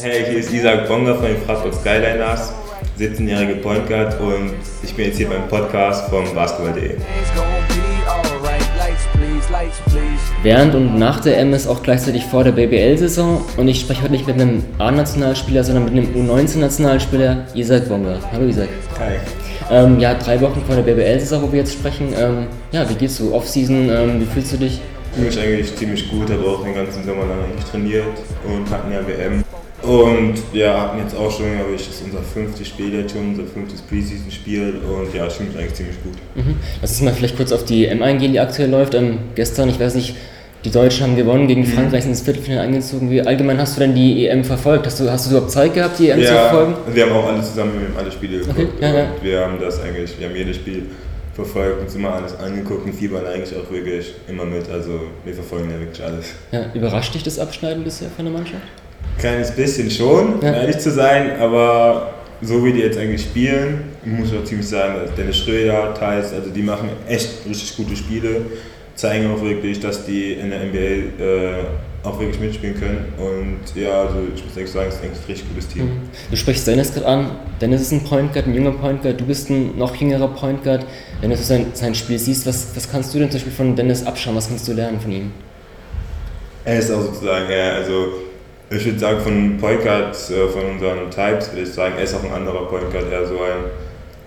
Hey, 0.00 0.24
hier 0.24 0.38
ist 0.38 0.52
Isaac 0.52 0.86
Bonga 0.86 1.14
von 1.14 1.24
den 1.24 1.42
Frankfurt 1.42 1.74
Skyliners, 1.74 2.52
17-jährige 2.96 3.56
Point 3.56 3.88
Guard 3.88 4.20
und 4.20 4.52
ich 4.84 4.94
bin 4.94 5.06
jetzt 5.06 5.16
hier 5.16 5.28
beim 5.28 5.48
Podcast 5.48 6.08
vom 6.10 6.32
Basketball.de. 6.32 6.90
Lights, 8.78 9.02
please. 9.14 9.52
Lights, 9.52 9.80
please. 9.86 10.22
Während 10.44 10.76
und 10.76 10.96
nach 10.96 11.18
der 11.18 11.38
M 11.38 11.52
ist 11.54 11.66
auch 11.66 11.82
gleichzeitig 11.82 12.24
vor 12.26 12.44
der 12.44 12.52
BBL-Saison 12.52 13.44
und 13.56 13.66
ich 13.66 13.80
spreche 13.80 14.02
heute 14.02 14.12
nicht 14.12 14.28
mit 14.28 14.40
einem 14.40 14.62
A-Nationalspieler, 14.78 15.64
sondern 15.64 15.86
mit 15.86 15.94
einem 15.94 16.30
U19-Nationalspieler, 16.30 17.46
Isaac 17.54 17.88
Bonga. 17.88 18.20
Hallo 18.30 18.46
Isaac. 18.46 18.68
Hi. 19.00 19.14
Ähm, 19.72 19.98
ja, 19.98 20.14
drei 20.14 20.40
Wochen 20.40 20.62
vor 20.64 20.76
der 20.76 20.82
BBL-Saison, 20.82 21.42
wo 21.42 21.50
wir 21.50 21.58
jetzt 21.60 21.72
sprechen. 21.72 22.14
Ähm, 22.16 22.46
ja, 22.70 22.88
wie 22.88 22.94
geht's 22.94 23.16
so? 23.16 23.34
Off-Season, 23.34 23.90
ähm, 23.90 24.20
wie 24.20 24.26
fühlst 24.26 24.52
du 24.52 24.58
dich? 24.58 24.80
Ich 25.16 25.20
fühle 25.20 25.28
mich 25.28 25.38
eigentlich 25.38 25.76
ziemlich 25.76 26.10
gut, 26.10 26.28
habe 26.28 26.44
auch 26.44 26.64
den 26.64 26.74
ganzen 26.74 27.04
Sommer 27.04 27.26
lang 27.26 27.44
eigentlich 27.44 27.64
trainiert 27.70 28.04
und 28.44 28.68
hatten 28.68 28.90
ja 28.90 28.98
WM. 29.06 29.44
Und 29.80 30.34
ja, 30.52 30.80
hatten 30.80 30.98
jetzt 30.98 31.14
auch 31.16 31.30
schon, 31.30 31.54
glaube 31.54 31.74
ich, 31.76 31.86
das 31.86 31.96
ist 31.96 32.04
unser 32.06 32.20
fünftes 32.20 32.66
Spiel 32.66 32.92
jetzt 32.94 33.12
schon, 33.12 33.28
unser 33.28 33.44
fünftes 33.44 33.80
Preseason-Spiel 33.82 34.80
und 34.82 35.14
ja, 35.14 35.28
ich 35.28 35.34
fühle 35.34 35.50
mich 35.50 35.58
eigentlich 35.58 35.74
ziemlich 35.74 36.02
gut. 36.02 36.14
Mhm. 36.34 36.56
Lass 36.80 36.90
uns 36.90 37.02
mal 37.02 37.14
vielleicht 37.14 37.36
kurz 37.36 37.52
auf 37.52 37.64
die 37.64 37.86
M 37.86 38.02
eingehen, 38.02 38.32
die 38.32 38.40
aktuell 38.40 38.70
läuft. 38.70 38.94
Ähm, 38.94 39.18
gestern, 39.36 39.68
ich 39.68 39.78
weiß 39.78 39.94
nicht, 39.94 40.16
die 40.64 40.70
Deutschen 40.72 41.06
haben 41.06 41.16
gewonnen, 41.16 41.46
gegen 41.46 41.64
Frankreich 41.64 42.02
sind 42.02 42.12
ins 42.12 42.22
Viertelfinale 42.22 42.62
eingezogen. 42.62 43.08
Wie 43.08 43.20
allgemein 43.20 43.58
hast 43.58 43.76
du 43.76 43.80
denn 43.80 43.94
die 43.94 44.26
EM 44.26 44.42
verfolgt? 44.42 44.86
Hast 44.86 44.98
du, 44.98 45.08
hast 45.08 45.26
du 45.26 45.30
überhaupt 45.30 45.52
Zeit 45.52 45.74
gehabt, 45.74 45.96
die 46.00 46.08
EM 46.08 46.22
zu 46.22 46.26
verfolgen? 46.26 46.74
wir 46.92 47.04
haben 47.04 47.12
auch 47.12 47.26
alle 47.28 47.42
zusammen, 47.42 47.72
wir 47.78 47.86
haben 47.86 47.96
alle 47.96 48.10
Spiele 48.10 48.38
geguckt 48.38 48.58
Okay, 48.58 48.68
ja, 48.80 48.94
ja. 48.94 49.06
wir 49.22 49.40
haben 49.40 49.60
das 49.60 49.80
eigentlich, 49.80 50.18
wir 50.18 50.28
haben 50.28 50.34
jedes 50.34 50.56
Spiel 50.56 50.86
verfolgt, 51.34 51.82
uns 51.82 51.94
immer 51.94 52.14
alles 52.14 52.36
angeguckt 52.38 52.86
und 52.86 52.92
fiebern 52.94 53.26
eigentlich 53.26 53.54
auch 53.56 53.70
wirklich 53.70 54.14
immer 54.28 54.44
mit, 54.44 54.68
also 54.70 55.00
wir 55.24 55.34
verfolgen 55.34 55.70
ja 55.70 55.78
wirklich 55.80 56.02
alles. 56.02 56.26
Ja, 56.52 56.66
überrascht 56.74 57.14
dich 57.14 57.22
das 57.22 57.38
Abschneiden 57.38 57.82
bisher 57.84 58.08
von 58.10 58.24
der 58.24 58.34
Mannschaft? 58.34 58.62
Kleines 59.18 59.50
bisschen 59.50 59.90
schon, 59.90 60.34
um 60.34 60.42
Ja. 60.42 60.52
ehrlich 60.52 60.78
zu 60.78 60.90
sein, 60.90 61.38
aber 61.40 62.14
so 62.42 62.64
wie 62.64 62.72
die 62.72 62.80
jetzt 62.80 62.98
eigentlich 62.98 63.22
spielen, 63.22 63.84
muss 64.04 64.32
ich 64.32 64.38
auch 64.38 64.44
ziemlich 64.44 64.68
sagen, 64.68 64.94
dass 65.04 65.14
Dennis 65.14 65.38
Schröder, 65.38 65.94
Thais, 65.94 66.32
also 66.32 66.50
die 66.50 66.62
machen 66.62 66.90
echt 67.08 67.30
richtig 67.48 67.76
gute 67.76 67.96
Spiele, 67.96 68.42
zeigen 68.94 69.32
auch 69.32 69.42
wirklich, 69.42 69.80
dass 69.80 70.04
die 70.06 70.34
in 70.34 70.50
der 70.50 70.60
NBA 70.64 70.78
äh, 70.78 71.64
auch 72.04 72.20
wirklich 72.20 72.38
mitspielen 72.38 72.78
können 72.78 73.12
und 73.16 73.60
ja, 73.74 74.02
also 74.02 74.16
ich 74.34 74.44
muss 74.44 74.56
echt 74.56 74.68
sagen, 74.68 74.88
es 74.88 74.96
ist 74.96 75.02
eigentlich 75.02 75.18
ein 75.18 75.26
richtig 75.26 75.48
gutes 75.48 75.68
Team. 75.68 75.84
Mhm. 75.84 76.00
Du 76.30 76.36
sprichst 76.36 76.66
Dennis 76.66 76.92
gerade 76.92 77.06
an. 77.06 77.30
Dennis 77.60 77.80
ist 77.80 77.92
ein 77.92 78.04
Point 78.04 78.32
Guard, 78.34 78.46
ein 78.46 78.54
junger 78.54 78.72
Point 78.72 79.02
Guard. 79.02 79.18
Du 79.18 79.24
bist 79.24 79.48
ein 79.48 79.78
noch 79.78 79.96
jüngerer 79.96 80.28
Point 80.28 80.62
Guard. 80.62 80.84
Wenn 81.22 81.30
du 81.30 81.36
sein, 81.36 81.68
sein 81.72 81.94
Spiel 81.94 82.18
siehst, 82.18 82.46
was, 82.46 82.76
was 82.76 82.90
kannst 82.90 83.14
du 83.14 83.18
denn 83.18 83.30
zum 83.30 83.38
Beispiel 83.38 83.52
von 83.52 83.74
Dennis 83.74 84.04
abschauen? 84.04 84.36
Was 84.36 84.48
kannst 84.48 84.68
du 84.68 84.74
lernen 84.74 85.00
von 85.00 85.10
ihm? 85.10 85.32
Er 86.66 86.78
ist 86.78 86.90
auch 86.90 87.00
sozusagen, 87.00 87.50
ja, 87.50 87.72
also 87.72 88.08
ich 88.70 88.84
würde 88.84 88.98
sagen, 88.98 89.20
von 89.20 89.56
Point 89.58 89.82
Guards, 89.82 90.30
äh, 90.30 90.48
von 90.48 90.64
unseren 90.64 91.10
Types, 91.10 91.52
würde 91.52 91.62
ich 91.62 91.72
sagen, 91.72 91.94
er 91.96 92.04
ist 92.04 92.14
auch 92.14 92.24
ein 92.24 92.32
anderer 92.32 92.66
Point 92.66 92.90
Guard, 92.90 93.10
eher 93.10 93.26
so 93.26 93.34
ein, 93.34 93.70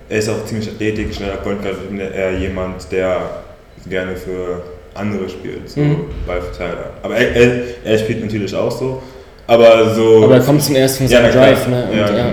er 0.09 0.17
ist 0.17 0.30
auch 0.30 0.45
ziemlich 0.45 0.69
athletisch, 0.69 1.17
schneller 1.17 1.38
Point 1.38 1.62
Guard, 1.62 1.75
ich 1.84 1.89
bin 1.89 2.00
eher 2.00 2.38
jemand, 2.38 2.91
der 2.91 3.44
gerne 3.88 4.16
für 4.16 4.64
andere 4.98 5.30
spielt, 5.30 5.70
so 5.70 5.80
Mhm. 5.80 5.98
Ballverteiler. 6.26 6.92
Aber 7.03 7.16
er, 7.16 7.36
er, 7.36 7.52
er 7.84 7.98
spielt 7.98 8.23
natürlich 8.23 8.56
auch 8.56 8.72
so, 8.72 9.02
aber 9.45 9.94
so... 9.95 10.23
Aber 10.23 10.36
er 10.36 10.42
kommt 10.42 10.62
zum 10.64 10.76
ersten 10.76 11.08
Ja. 11.08 11.22
Drive, 11.30 11.67
ne? 11.67 11.88
Und, 11.92 11.98
Ja, 11.98 12.17
ja. 12.17 12.26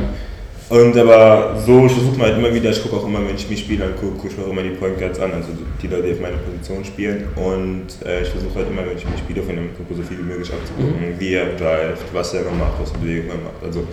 Und 0.71 0.97
aber 0.97 1.57
so, 1.65 1.85
ich 1.85 1.93
versuche 1.93 2.19
halt 2.23 2.39
immer 2.39 2.53
wieder, 2.53 2.71
ich 2.71 2.83
gucke 2.83 2.97
auch 2.97 3.05
immer, 3.07 3.19
wenn 3.27 3.35
ich 3.35 3.49
mich 3.51 3.61
Spiele 3.61 3.85
angucke, 3.85 4.13
gucke 4.17 4.29
ich 4.29 4.39
mir 4.39 4.45
auch 4.45 4.51
immer 4.51 4.63
die 4.63 4.71
Point 4.71 4.99
Guards 4.99 5.21
an, 5.21 5.33
also 5.35 5.49
die 5.83 5.87
Leute, 5.87 6.05
die 6.05 6.13
auf 6.15 6.21
meiner 6.21 6.39
Position 6.39 6.83
spielen. 6.85 7.29
Und 7.37 7.87
äh, 8.07 8.23
ich 8.23 8.29
versuche 8.31 8.55
halt 8.55 8.69
immer, 8.71 8.81
wenn 8.87 8.97
ich 8.97 9.05
mir 9.05 9.19
Spiele 9.19 9.43
von 9.43 9.57
ihm 9.59 9.69
gucke, 9.77 9.95
so 9.95 10.03
viel 10.03 10.19
wie 10.19 10.23
möglich 10.23 10.51
abzugucken, 10.51 11.19
wie 11.19 11.35
er 11.35 11.47
drivet, 11.57 11.99
was 12.15 12.33
er 12.33 12.45
macht, 12.45 12.81
was 12.81 12.91
Bewegungen 12.93 13.31
er 13.31 13.45
macht. 13.45 13.63
Also 13.63 13.85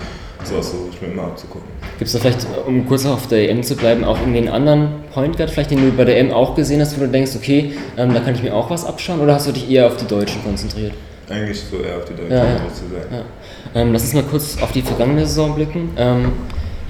sowas 0.46 0.70
versuche 0.70 0.90
ich 0.94 1.02
mir 1.02 1.08
immer 1.10 1.24
abzugucken. 1.24 1.68
Gibt 2.00 2.08
es 2.08 2.14
da 2.14 2.20
vielleicht, 2.20 2.48
um 2.66 2.88
kurz 2.88 3.06
auf 3.06 3.28
der 3.28 3.50
EM 3.50 3.64
zu 3.64 3.76
bleiben, 3.76 4.06
auch 4.06 4.18
irgendwie 4.20 4.40
einen 4.40 4.50
anderen 4.50 4.88
Point 5.14 5.36
Guard, 5.36 5.50
vielleicht 5.52 5.72
den 5.72 5.82
du 5.86 5.92
bei 5.92 6.06
der 6.06 6.18
EM 6.20 6.32
auch 6.32 6.56
gesehen 6.56 6.80
hast, 6.80 6.98
wo 6.98 7.02
du 7.04 7.10
denkst, 7.10 7.32
okay, 7.36 7.74
ähm, 7.98 8.14
da 8.14 8.22
kann 8.22 8.34
ich 8.34 8.44
mir 8.44 8.56
auch 8.56 8.70
was 8.70 8.86
abschauen? 8.86 9.20
Oder 9.20 9.34
hast 9.36 9.46
du 9.46 9.52
dich 9.52 9.70
eher 9.70 9.88
auf 9.88 9.98
die 9.98 10.08
Deutschen 10.08 10.42
konzentriert? 10.42 10.94
Eigentlich 11.30 11.60
so 11.60 11.78
eher 11.78 11.98
auf 11.98 12.06
die 12.06 12.14
Deutschen 12.14 12.32
Ja, 12.32 12.46
ja. 12.46 12.56
zu 12.74 12.84
sein. 12.92 13.06
Ja. 13.12 13.82
Ähm, 13.82 13.94
lass 13.94 14.04
uns 14.04 14.14
mal 14.14 14.24
kurz 14.24 14.58
auf 14.62 14.72
die 14.72 14.82
vergangene 14.82 15.26
Saison 15.26 15.54
blicken. 15.56 15.90
Ähm, 15.98 16.32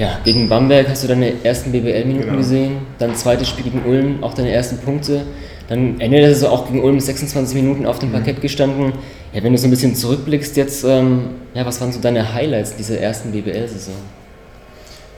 ja, 0.01 0.19
gegen 0.23 0.49
Bamberg 0.49 0.89
hast 0.89 1.03
du 1.03 1.07
deine 1.07 1.31
ersten 1.43 1.71
BBL-Minuten 1.71 2.25
Genau. 2.25 2.37
gesehen, 2.37 2.77
dann 2.97 3.13
zweites 3.15 3.47
Spiel 3.49 3.65
gegen 3.65 3.83
Ulm, 3.85 4.23
auch 4.23 4.33
deine 4.33 4.51
ersten 4.51 4.79
Punkte. 4.79 5.21
Dann 5.69 5.99
Ende 6.01 6.17
der 6.17 6.33
Saison 6.33 6.49
auch 6.49 6.65
gegen 6.65 6.83
Ulm 6.83 6.99
26 6.99 7.55
Minuten 7.61 7.85
auf 7.85 7.99
dem 7.99 8.09
Mhm. 8.09 8.13
Parkett 8.13 8.41
gestanden. 8.41 8.93
Ja, 9.31 9.43
wenn 9.43 9.53
du 9.53 9.59
so 9.59 9.67
ein 9.67 9.69
bisschen 9.69 9.93
zurückblickst 9.95 10.57
jetzt, 10.57 10.83
ähm, 10.83 11.29
ja, 11.53 11.63
was 11.65 11.79
waren 11.79 11.91
so 11.91 12.01
deine 12.01 12.33
Highlights 12.33 12.75
dieser 12.75 12.97
ersten 12.99 13.31
BBL-Saison? 13.31 13.93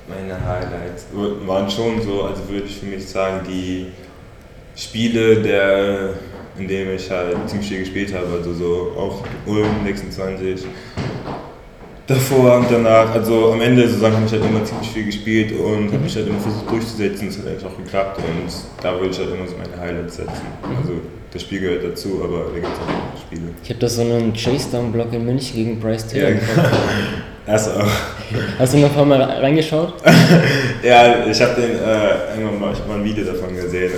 Meine 0.10 0.34
Highlights 0.46 1.06
waren 1.48 1.70
schon 1.72 2.02
so, 2.02 2.24
also 2.24 2.42
würde 2.50 2.66
ich 2.68 2.76
für 2.78 2.86
mich 2.88 3.08
sagen, 3.08 3.40
die 3.48 3.88
Spiele, 4.76 5.42
der, 5.42 6.10
in 6.60 6.68
denen 6.68 6.94
ich 6.96 7.10
halt 7.10 7.38
ziemlich 7.50 7.70
viel 7.70 7.80
gespielt 7.80 8.14
habe, 8.14 8.28
also 8.38 8.54
so 8.54 8.92
auch 8.98 9.24
Ulm 9.48 9.66
26, 9.86 10.66
davor 12.08 12.58
und 12.58 12.66
danach, 12.72 13.14
also 13.14 13.54
am 13.54 13.62
Ende 13.62 13.88
Saison 13.88 14.12
habe 14.14 14.26
ich 14.26 14.32
halt 14.32 14.44
immer 14.46 14.64
ziemlich 14.64 14.90
viel 14.90 15.06
gespielt 15.06 15.52
und 15.54 15.88
habe 15.92 16.04
mich 16.04 16.16
halt 16.16 16.28
immer 16.28 16.40
versucht 16.40 16.70
durchzusetzen, 16.70 17.28
das 17.28 17.38
hat 17.40 17.48
eigentlich 17.48 17.66
auch 17.66 17.78
geklappt 17.78 18.18
und 18.20 18.84
da 18.84 18.94
würde 19.00 19.10
ich 19.12 19.18
halt 19.20 19.30
immer 19.34 19.48
so 19.48 19.56
meine 19.58 19.82
Highlights 19.82 20.18
setzen. 20.18 20.42
Also 20.82 20.94
das 21.32 21.42
Spiel 21.42 21.62
gehört 21.62 21.84
dazu, 21.84 22.22
aber 22.24 22.46
da 22.54 22.60
gibt 22.60 22.68
es 22.68 22.80
auch 22.80 22.88
andere 22.88 23.22
Spiele. 23.22 23.42
Ich 23.64 23.70
habe 23.70 23.80
da 23.80 23.88
so 23.88 24.02
einen 24.02 24.34
Chase-Down-Block 24.34 25.14
in 25.14 25.26
München 25.26 25.56
gegen 25.56 25.80
Bryce 25.80 26.08
Taylor 26.08 26.30
Ja, 26.30 26.36
bekommen. 26.36 26.68
Auch. 27.46 27.88
Hast 28.58 28.74
du 28.74 28.78
noch 28.78 29.06
Mal 29.06 29.22
reingeschaut? 29.22 29.96
Ja, 30.84 31.26
ich 31.30 31.42
habe 31.42 31.60
den 31.62 31.72
äh, 31.72 32.38
irgendwann 32.40 32.60
mal, 32.60 32.74
ich 32.74 32.88
mal 32.88 32.98
ein 33.00 33.04
Video 33.04 33.26
davon 33.26 33.54
gesehen. 33.54 33.92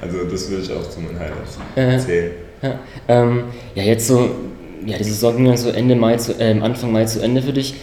Also 0.00 0.18
das 0.30 0.48
würde 0.48 0.62
ich 0.62 0.72
auch 0.72 0.88
zu 0.88 1.00
meinen 1.00 1.18
Highlights 1.18 1.58
Äh. 1.74 1.98
zählen. 1.98 2.30
Ja, 2.62 2.78
ähm, 3.08 3.44
ja, 3.74 3.82
jetzt 3.82 4.06
so, 4.06 4.30
ja, 4.86 4.98
die 4.98 5.04
Saison 5.04 5.36
ging 5.36 5.44
dann 5.46 5.56
so 5.56 5.70
Ende 5.70 5.94
Mai 5.94 6.16
zu, 6.16 6.34
ähm, 6.38 6.62
Anfang 6.62 6.92
Mai 6.92 7.04
zu 7.04 7.20
Ende 7.20 7.42
für 7.42 7.52
dich. 7.52 7.74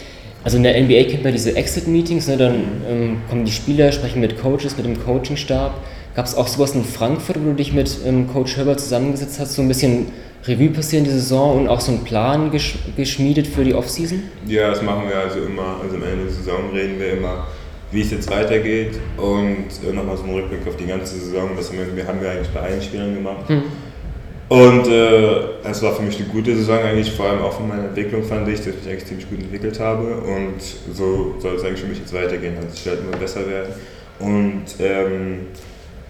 Also 0.44 0.56
in 0.56 0.62
der 0.62 0.80
NBA 0.80 1.04
kennt 1.04 1.24
man 1.24 1.32
diese 1.32 1.56
Exit-Meetings, 1.56 2.28
ne, 2.28 2.36
dann 2.36 2.54
ähm, 2.88 3.16
kommen 3.28 3.44
die 3.44 3.52
Spieler, 3.52 3.92
sprechen 3.92 4.20
mit 4.20 4.40
Coaches, 4.40 4.76
mit 4.76 4.86
dem 4.86 5.02
Coachingstab. 5.02 5.74
Gab 6.14 6.26
es 6.26 6.34
auch 6.34 6.48
sowas 6.48 6.74
in 6.74 6.84
Frankfurt, 6.84 7.40
wo 7.40 7.50
du 7.50 7.54
dich 7.54 7.72
mit 7.72 7.98
ähm, 8.06 8.28
Coach 8.28 8.56
Herbert 8.56 8.80
zusammengesetzt 8.80 9.38
hast, 9.38 9.54
so 9.54 9.62
ein 9.62 9.68
bisschen 9.68 10.06
Revue 10.44 10.70
passieren 10.70 11.04
die 11.04 11.10
Saison 11.10 11.58
und 11.58 11.68
auch 11.68 11.80
so 11.80 11.92
einen 11.92 12.04
Plan 12.04 12.50
gesch 12.50 12.76
geschmiedet 12.96 13.46
für 13.46 13.64
die 13.64 13.74
Offseason? 13.74 14.22
Ja, 14.46 14.70
das 14.70 14.82
machen 14.82 15.08
wir 15.08 15.18
also 15.18 15.40
immer. 15.40 15.80
Also 15.82 15.96
am 15.96 16.02
Ende 16.02 16.24
der 16.24 16.32
Saison 16.32 16.70
reden 16.72 16.98
wir 16.98 17.12
immer, 17.14 17.46
wie 17.90 18.00
es 18.00 18.10
jetzt 18.10 18.30
weitergeht 18.30 18.98
und 19.16 19.66
äh, 19.86 19.92
nochmal 19.92 20.16
so 20.16 20.24
einen 20.24 20.34
Rückblick 20.34 20.66
auf 20.66 20.76
die 20.76 20.86
ganze 20.86 21.18
Saison. 21.18 21.50
Das 21.56 21.68
haben 21.68 21.78
wir, 21.78 21.96
wir 21.96 22.06
haben 22.06 22.20
wir 22.20 22.30
eigentlich 22.30 22.48
bei 22.48 22.60
allen 22.60 22.80
Spielern 22.80 23.14
gemacht. 23.14 23.48
Hm. 23.48 23.62
Und 24.48 24.86
äh, 24.88 25.40
das 25.62 25.82
war 25.82 25.94
für 25.94 26.02
mich 26.02 26.16
eine 26.18 26.28
gute 26.28 26.56
Saison 26.56 26.78
eigentlich, 26.78 27.12
vor 27.12 27.26
allem 27.28 27.42
auch 27.42 27.52
von 27.52 27.68
meiner 27.68 27.84
Entwicklung 27.84 28.22
fand 28.24 28.48
ich, 28.48 28.58
dass 28.60 28.68
ich 28.68 28.74
mich 28.76 28.88
eigentlich 28.88 29.04
ziemlich 29.06 29.28
gut 29.28 29.40
entwickelt 29.40 29.78
habe 29.78 30.04
und 30.22 30.54
so 30.94 31.34
soll 31.38 31.56
es 31.56 31.64
eigentlich 31.64 31.80
für 31.80 31.86
mich 31.86 31.98
jetzt 31.98 32.14
weitergehen, 32.14 32.54
also 32.56 32.68
ich 32.72 32.86
werde 32.86 33.00
immer 33.02 33.16
besser 33.18 33.40
werden 33.46 33.74
und 34.20 34.62
ähm, 34.80 35.40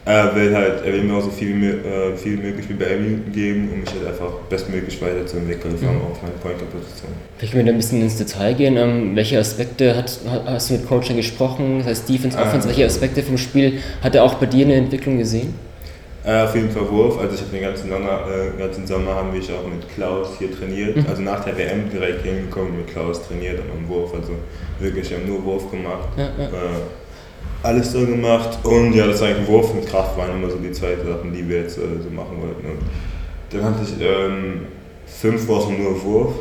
er 0.05 0.35
will 0.37 0.55
halt, 0.55 0.85
er 0.87 0.93
will 0.93 1.03
mir 1.03 1.15
auch 1.17 1.23
so 1.23 1.31
viel 1.31 1.51
äh, 1.65 2.17
viel 2.17 2.39
wie 2.39 2.47
möglich 2.47 2.67
Minuten 2.69 3.33
geben, 3.33 3.71
um 3.75 3.81
mich 3.81 3.91
halt 3.91 4.07
einfach 4.07 4.31
bestmöglich 4.49 5.03
weiterzuentwickeln, 5.03 5.77
vor 5.77 5.89
allem 5.89 5.99
Mhm. 5.99 6.05
auch 6.05 6.11
auf 6.13 6.23
meine 6.23 6.35
Pointer-Position. 6.41 7.11
Vielleicht 7.37 7.53
können 7.53 7.67
wir 7.67 7.73
da 7.73 7.77
ein 7.77 7.81
bisschen 7.81 8.01
ins 8.03 8.17
Detail 8.17 8.55
gehen. 8.55 8.77
Ähm, 8.79 9.17
welche 9.17 9.39
Aspekte 9.39 9.95
hat, 9.97 10.19
ha- 10.31 10.45
hast 10.47 10.71
du 10.71 10.75
mit 10.75 10.89
Coaching 10.89 11.17
gesprochen? 11.17 11.79
Das 11.81 11.89
heißt 11.89 12.09
Defense, 12.09 12.39
Ah. 12.39 12.43
Offense, 12.45 12.67
welche 12.69 12.87
Aspekte 12.87 13.23
vom 13.23 13.37
Spiel 13.37 13.81
hat 14.03 14.15
er 14.15 14.23
auch 14.25 14.35
bei 14.35 14.47
dir 14.47 14.65
eine 14.65 14.77
Entwicklung 14.77 15.19
gesehen? 15.19 15.53
Äh, 16.25 16.43
auf 16.43 16.55
jeden 16.55 16.71
Fall 16.71 16.91
Wurf. 16.91 17.19
Also 17.19 17.35
ich 17.35 17.41
habe 17.41 17.51
den 17.53 17.63
ganzen, 17.63 17.91
Sommer, 17.91 18.25
äh, 18.29 18.59
ganzen 18.59 18.87
Sommer 18.87 19.15
haben 19.15 19.33
wir 19.33 19.41
auch 19.41 19.67
mit 19.67 19.89
Klaus 19.95 20.31
hier 20.39 20.57
trainiert. 20.57 20.97
Mhm. 20.97 21.07
Also 21.09 21.23
nach 21.23 21.45
der 21.45 21.57
WM 21.57 21.89
direkt 21.91 22.25
hingekommen 22.25 22.77
mit 22.77 22.89
Klaus 22.89 23.27
trainiert 23.27 23.61
und 23.61 23.71
am 23.71 23.89
Wurf. 23.89 24.13
Also 24.15 24.33
wirklich, 24.81 25.09
wir 25.11 25.19
haben 25.19 25.29
nur 25.29 25.45
Wurf 25.45 25.71
gemacht. 25.71 26.09
Ja, 26.17 26.25
ja. 26.39 26.49
Äh, 26.49 26.81
alles 27.63 27.93
so 27.93 28.05
gemacht. 28.05 28.59
Und 28.65 28.95
ja, 28.95 29.07
das 29.07 29.21
war 29.21 29.29
eigentlich 29.29 29.49
Wurf 29.49 29.73
und 29.73 29.87
Kraft 29.87 30.17
waren 30.19 30.33
immer 30.33 30.51
so 30.51 30.59
die 30.59 30.73
zwei 30.73 30.97
Sachen, 30.97 31.33
die 31.33 31.49
wir 31.49 31.63
jetzt 31.63 31.79
äh, 31.79 31.83
so 32.03 32.11
machen 32.11 32.41
wollten. 32.41 32.67
Und 32.67 32.79
dann 33.51 33.65
hatte 33.65 33.83
ich 33.85 33.95
ähm, 34.01 34.67
fünf 35.07 35.47
Wochen 35.49 35.81
nur 35.83 36.03
Wurf. 36.03 36.35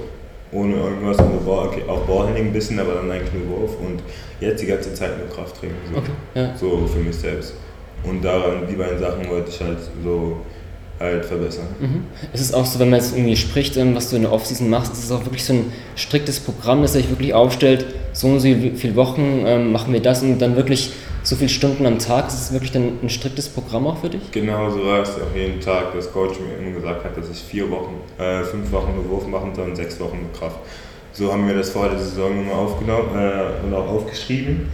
Ohne 0.51 0.75
irgendwas, 0.77 1.17
nur 1.17 1.41
Ball, 1.41 1.67
okay, 1.67 1.83
auch 1.89 2.05
Ballhandling 2.05 2.47
ein 2.47 2.53
bisschen, 2.53 2.79
aber 2.79 2.93
dann 2.93 3.11
eigentlich 3.11 3.33
nur 3.33 3.59
Wurf 3.59 3.71
und 3.81 4.01
jetzt 4.39 4.61
die 4.61 4.65
ganze 4.65 4.93
Zeit 4.93 5.17
nur 5.19 5.27
Krafttraining. 5.27 5.75
So, 5.91 5.97
Okay, 5.97 6.11
ja. 6.35 6.55
so 6.55 6.87
für 6.87 6.99
mich 6.99 7.17
selbst. 7.17 7.53
Und 8.03 8.23
daran, 8.23 8.67
die 8.69 8.75
beiden 8.75 8.99
Sachen 8.99 9.29
wollte 9.29 9.49
ich 9.49 9.59
halt 9.59 9.79
so 10.03 10.37
halt 10.99 11.25
verbessern. 11.25 11.67
Mhm. 11.79 12.03
Es 12.33 12.41
ist 12.41 12.53
auch 12.53 12.65
so, 12.65 12.79
wenn 12.79 12.89
man 12.89 12.99
jetzt 12.99 13.15
irgendwie 13.15 13.35
spricht, 13.35 13.77
ähm, 13.77 13.95
was 13.95 14.09
du 14.09 14.15
in 14.15 14.23
der 14.23 14.31
Offseason 14.31 14.69
machst, 14.69 14.93
es 14.93 15.03
ist 15.03 15.11
auch 15.11 15.25
wirklich 15.25 15.43
so 15.43 15.53
ein 15.53 15.71
striktes 15.95 16.39
Programm, 16.39 16.81
das 16.81 16.93
sich 16.93 17.09
wirklich 17.09 17.33
aufstellt, 17.33 17.85
so 18.13 18.27
und 18.27 18.39
so 18.39 18.47
viele 18.75 18.95
Wochen 18.95 19.43
ähm, 19.45 19.71
machen 19.71 19.93
wir 19.93 20.01
das 20.01 20.23
und 20.23 20.39
dann 20.39 20.55
wirklich 20.55 20.91
so 21.23 21.35
viele 21.35 21.49
Stunden 21.49 21.85
am 21.85 21.99
Tag? 21.99 22.27
Ist 22.27 22.41
es 22.41 22.53
wirklich 22.53 22.71
dann 22.71 22.99
ein 23.03 23.09
striktes 23.09 23.49
Programm 23.49 23.85
auch 23.85 23.97
für 23.97 24.09
dich? 24.09 24.31
Genau 24.31 24.69
so 24.69 24.85
war 24.85 25.01
es 25.01 25.09
auch 25.09 25.35
jeden 25.35 25.59
Tag, 25.59 25.93
dass 25.93 26.11
Coach 26.11 26.37
mir 26.39 26.65
immer 26.65 26.75
gesagt 26.75 27.03
hat, 27.03 27.17
dass 27.17 27.29
ich 27.29 27.39
vier 27.39 27.69
Wochen, 27.69 27.95
äh, 28.17 28.43
fünf 28.43 28.71
Wochen 28.71 28.97
mit 28.97 29.09
Wurf 29.09 29.27
machen 29.27 29.53
soll 29.53 29.69
und 29.69 29.75
sechs 29.75 29.99
Wochen 29.99 30.17
mit 30.17 30.33
Kraft. 30.33 30.57
So 31.13 31.31
haben 31.31 31.47
wir 31.47 31.55
das 31.55 31.69
vor 31.71 31.89
der 31.89 31.99
Saison 31.99 32.31
immer 32.31 32.53
aufgenommen 32.53 33.09
äh, 33.15 33.65
und 33.65 33.73
auch 33.73 33.87
aufgeschrieben. 33.87 34.69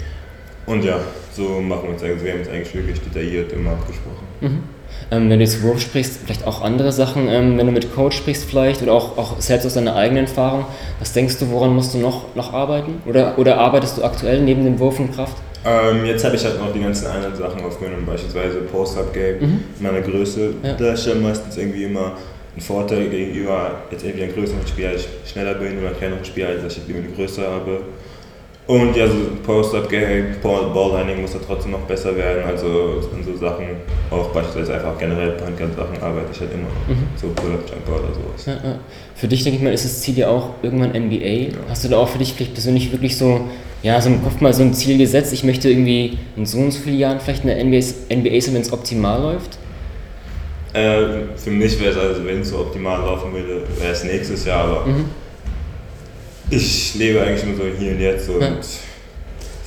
Und 0.66 0.84
ja, 0.84 1.00
so 1.36 1.60
machen 1.62 1.84
wir 1.84 1.90
uns 1.92 2.04
eigentlich, 2.04 2.24
wir 2.24 2.32
haben 2.32 2.40
uns 2.40 2.50
eigentlich 2.50 2.74
wirklich 2.74 3.02
detailliert 3.02 3.52
immer 3.52 3.72
abgesprochen. 3.72 4.26
Mhm. 4.42 4.64
Ähm, 5.12 5.30
wenn 5.30 5.40
du 5.40 5.46
jetzt 5.46 5.62
Wurf 5.62 5.82
sprichst, 5.82 6.20
vielleicht 6.24 6.46
auch 6.48 6.62
andere 6.62 6.92
Sachen, 6.92 7.28
ähm, 7.28 7.58
wenn 7.58 7.66
du 7.66 7.72
mit 7.74 7.94
Coach 7.94 8.16
sprichst 8.18 8.46
vielleicht 8.46 8.82
oder 8.82 8.94
auch, 8.94 9.18
auch 9.18 9.42
selbst 9.42 9.66
aus 9.66 9.74
deiner 9.74 9.96
eigenen 9.96 10.26
Erfahrung, 10.26 10.66
was 11.00 11.12
denkst 11.14 11.38
du, 11.40 11.50
woran 11.50 11.76
musst 11.76 11.94
du 11.94 11.98
noch, 11.98 12.34
noch 12.36 12.54
arbeiten? 12.54 13.02
Oder, 13.06 13.38
oder 13.38 13.58
arbeitest 13.58 13.98
du 13.98 14.04
aktuell 14.04 14.42
neben 14.42 14.64
dem 14.64 14.80
Wurf 14.80 15.00
und 15.00 15.14
Kraft? 15.14 15.36
Ähm, 15.66 16.06
jetzt 16.06 16.24
habe 16.24 16.36
ich 16.36 16.44
halt 16.44 16.60
noch 16.60 16.72
die 16.74 16.82
ganzen 16.82 17.08
anderen 17.08 17.36
Sachen 17.36 17.64
aufgenommen, 17.64 18.06
beispielsweise 18.06 18.60
Post-Up-Game, 18.60 19.40
Mhm. 19.40 19.60
meine 19.80 20.02
Größe. 20.02 20.54
Ja. 20.64 20.74
Da 20.74 20.94
ist 20.94 21.06
ja 21.08 21.16
meistens 21.16 21.58
irgendwie 21.58 21.86
immer 21.86 22.14
ein 22.56 22.62
Vorteil 22.62 23.10
gegenüber 23.10 23.72
jetzt 23.90 24.04
irgendwie 24.04 24.24
einem 24.26 24.34
größeren 24.36 24.66
Spieler, 24.68 24.92
dass 24.92 25.02
ich 25.24 25.32
schneller 25.32 25.56
bin 25.56 25.78
oder 25.80 25.88
einem 25.88 25.98
kleineren 25.98 26.26
Spieler, 26.26 26.50
als 26.50 26.78
ich 26.78 26.84
irgendwie 26.88 27.08
eine 27.08 27.16
Größe 27.16 27.42
habe. 27.42 27.82
Und 28.66 28.96
ja, 28.96 29.08
so 29.08 29.16
Post-Up-Game, 29.46 30.36
Ballhandling 30.42 31.22
muss 31.22 31.34
da 31.34 31.40
trotzdem 31.46 31.72
noch 31.72 31.82
besser 31.82 32.16
werden. 32.16 32.46
Also 32.46 33.02
an 33.14 33.22
so 33.24 33.36
Sachen, 33.38 33.66
auch 34.10 34.30
beispielsweise 34.30 34.76
einfach 34.76 34.98
generell 34.98 35.32
Point-Guard-Sachen 35.32 36.02
arbeite 36.02 36.28
ich 36.32 36.40
halt 36.40 36.52
immer. 36.54 36.70
Mhm. 36.88 37.08
So 37.18 37.28
Pull-Up-Jumper 37.36 37.92
oder 37.92 38.14
sowas. 38.14 38.46
Ja, 38.46 38.54
ja. 38.54 38.80
Für 39.16 39.28
dich, 39.28 39.44
denke 39.44 39.58
ich 39.58 39.64
mal, 39.64 39.74
ist 39.74 39.84
das 39.84 40.02
Ziel 40.02 40.18
ja 40.18 40.30
auch 40.30 40.52
irgendwann 40.62 40.92
NBA. 40.92 41.58
Hast 41.70 41.84
du 41.84 41.90
da 41.90 41.98
auch 41.98 42.08
für 42.08 42.20
dich 42.20 42.34
vielleicht 42.34 42.54
persönlich 42.54 42.90
wirklich 42.94 43.18
so, 43.18 43.42
ja, 43.82 44.00
so 44.00 44.08
im 44.08 44.24
Kopf 44.24 44.40
mal 44.40 44.54
so 44.54 44.64
ein 44.64 44.74
Ziel 44.74 44.98
gesetzt? 44.98 45.34
Ich 45.34 45.44
möchte 45.44 45.70
irgendwie 45.70 46.18
in 46.38 46.46
so 46.46 46.60
und 46.60 46.72
so 46.72 46.80
vielen 46.80 47.00
Jahren 47.00 47.20
vielleicht 47.20 47.44
in 47.44 47.50
der 47.50 47.62
NBA, 47.62 47.80
NBA 48.16 48.40
sein, 48.40 48.54
wenn 48.54 48.62
es 48.62 48.72
optimal 48.72 49.22
läuft? 49.22 49.58
Äh, 50.74 51.26
für 51.36 51.52
mich 51.52 51.80
wäre 51.82 51.92
es 51.92 51.98
also, 51.98 52.26
wenn 52.26 52.40
es 52.42 52.50
so 52.50 52.60
optimal 52.60 53.02
laufen 53.02 53.34
würde, 53.34 53.62
wäre 53.80 53.92
es 53.92 54.06
nächstes 54.06 54.46
Jahr, 54.46 54.64
aber 54.64 54.86
Mhm. 54.86 55.06
Ich 56.56 56.96
lebe 56.96 57.22
eigentlich 57.22 57.46
nur 57.46 57.56
so 57.58 57.64
hier 57.78 57.92
und 57.94 58.00
jetzt 58.00 58.30
und 58.30 58.42
Ja. 58.42 58.52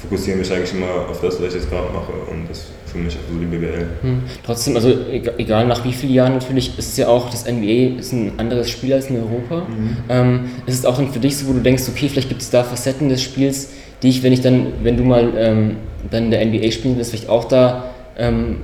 fokussiere 0.02 0.36
mich 0.38 0.52
eigentlich 0.52 0.72
immer 0.72 1.08
auf 1.10 1.20
das, 1.20 1.40
was 1.40 1.48
ich 1.48 1.54
jetzt 1.54 1.70
gerade 1.70 1.92
mache 1.92 2.12
und 2.30 2.48
das 2.48 2.58
ist 2.58 2.66
für 2.92 2.98
mich 2.98 3.14
auch 3.14 3.32
so 3.32 3.38
die 3.38 3.46
BBL. 3.46 3.86
Hm. 4.02 4.22
Trotzdem, 4.44 4.76
also 4.76 4.92
egal, 5.38 5.66
nach 5.66 5.84
wie 5.84 5.92
vielen 5.92 6.12
Jahren 6.14 6.34
natürlich, 6.34 6.78
ist 6.78 6.90
es 6.90 6.96
ja 6.96 7.08
auch, 7.08 7.30
das 7.30 7.44
NBA 7.46 7.98
ist 7.98 8.12
ein 8.12 8.32
anderes 8.38 8.70
Spiel 8.70 8.92
als 8.92 9.10
in 9.10 9.16
Europa. 9.16 9.66
Ähm, 10.08 10.40
ist 10.66 10.78
es 10.78 10.84
auch 10.84 10.96
dann 10.96 11.12
für 11.12 11.18
dich 11.18 11.36
so, 11.36 11.48
wo 11.48 11.52
du 11.52 11.60
denkst, 11.60 11.84
okay, 11.88 12.08
vielleicht 12.08 12.28
gibt 12.28 12.42
es 12.42 12.50
da 12.50 12.62
Facetten 12.62 13.08
des 13.08 13.22
Spiels, 13.22 13.70
die 14.02 14.08
ich, 14.10 14.22
wenn 14.22 14.32
ich 14.32 14.40
dann, 14.40 14.66
wenn 14.82 14.96
du 14.96 15.02
mal 15.02 15.32
ähm, 15.36 15.76
dann 16.10 16.24
in 16.26 16.30
der 16.30 16.44
NBA 16.46 16.70
spielen 16.70 16.96
willst, 16.96 17.10
vielleicht 17.10 17.28
auch 17.28 17.44
da, 17.44 17.90
ähm, 18.18 18.58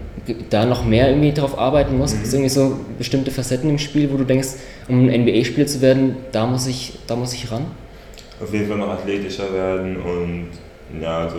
da 0.50 0.64
noch 0.64 0.84
mehr 0.84 1.08
irgendwie 1.08 1.32
drauf 1.32 1.58
arbeiten 1.58 1.98
musst? 1.98 2.14
Gibt 2.14 2.26
es 2.26 2.32
irgendwie 2.32 2.50
so 2.50 2.78
bestimmte 2.96 3.30
Facetten 3.32 3.68
im 3.68 3.78
Spiel, 3.78 4.10
wo 4.12 4.16
du 4.16 4.24
denkst, 4.24 4.48
um 4.88 5.08
ein 5.08 5.22
NBA-Spieler 5.22 5.66
zu 5.66 5.80
werden, 5.80 6.16
da 6.30 6.46
muss 6.46 6.66
ich, 6.68 6.92
da 7.06 7.16
muss 7.16 7.32
ich 7.34 7.50
ran? 7.50 7.64
Auf 8.42 8.52
jeden 8.52 8.68
Fall 8.68 8.78
noch 8.78 8.88
athletischer 8.90 9.52
werden 9.52 9.96
und 9.96 10.46
ja, 11.00 11.20
also 11.20 11.36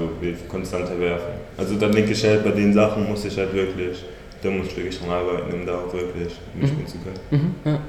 konstanter 0.47 0.99
werfen. 0.99 1.33
Also 1.57 1.75
da 1.75 1.87
denke 1.87 2.11
ich 2.13 2.23
halt, 2.23 2.43
bei 2.43 2.51
den 2.51 2.73
Sachen 2.73 3.07
muss 3.07 3.25
ich 3.25 3.37
halt 3.37 3.53
wirklich, 3.53 4.03
da 4.41 4.49
muss 4.49 4.67
ich 4.67 4.77
wirklich 4.77 4.97
dran 4.99 5.09
arbeiten, 5.11 5.53
um 5.53 5.65
da 5.65 5.73
auch 5.73 5.93
wirklich 5.93 6.33
mitspielen 6.59 6.87
zu 6.87 6.97
können. 6.99 7.19
Mhm, 7.65 7.71
ja. 7.71 7.79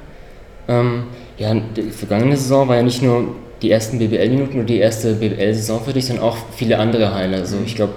Ähm, 0.67 1.05
ja, 1.39 1.55
die 1.77 1.91
vergangene 1.91 2.37
Saison 2.37 2.69
war 2.69 2.77
ja 2.77 2.83
nicht 2.83 3.03
nur 3.03 3.29
die 3.63 3.71
ersten 3.71 3.99
BBL-Minuten 3.99 4.57
oder 4.57 4.65
die 4.65 4.79
erste 4.79 5.15
BBL-Saison 5.15 5.81
für 5.85 5.93
dich, 5.93 6.07
sondern 6.07 6.25
auch 6.25 6.37
viele 6.57 6.79
andere 6.79 7.15
Highlights. 7.15 7.53
Also 7.53 7.65
ich 7.65 7.77
glaube, 7.77 7.93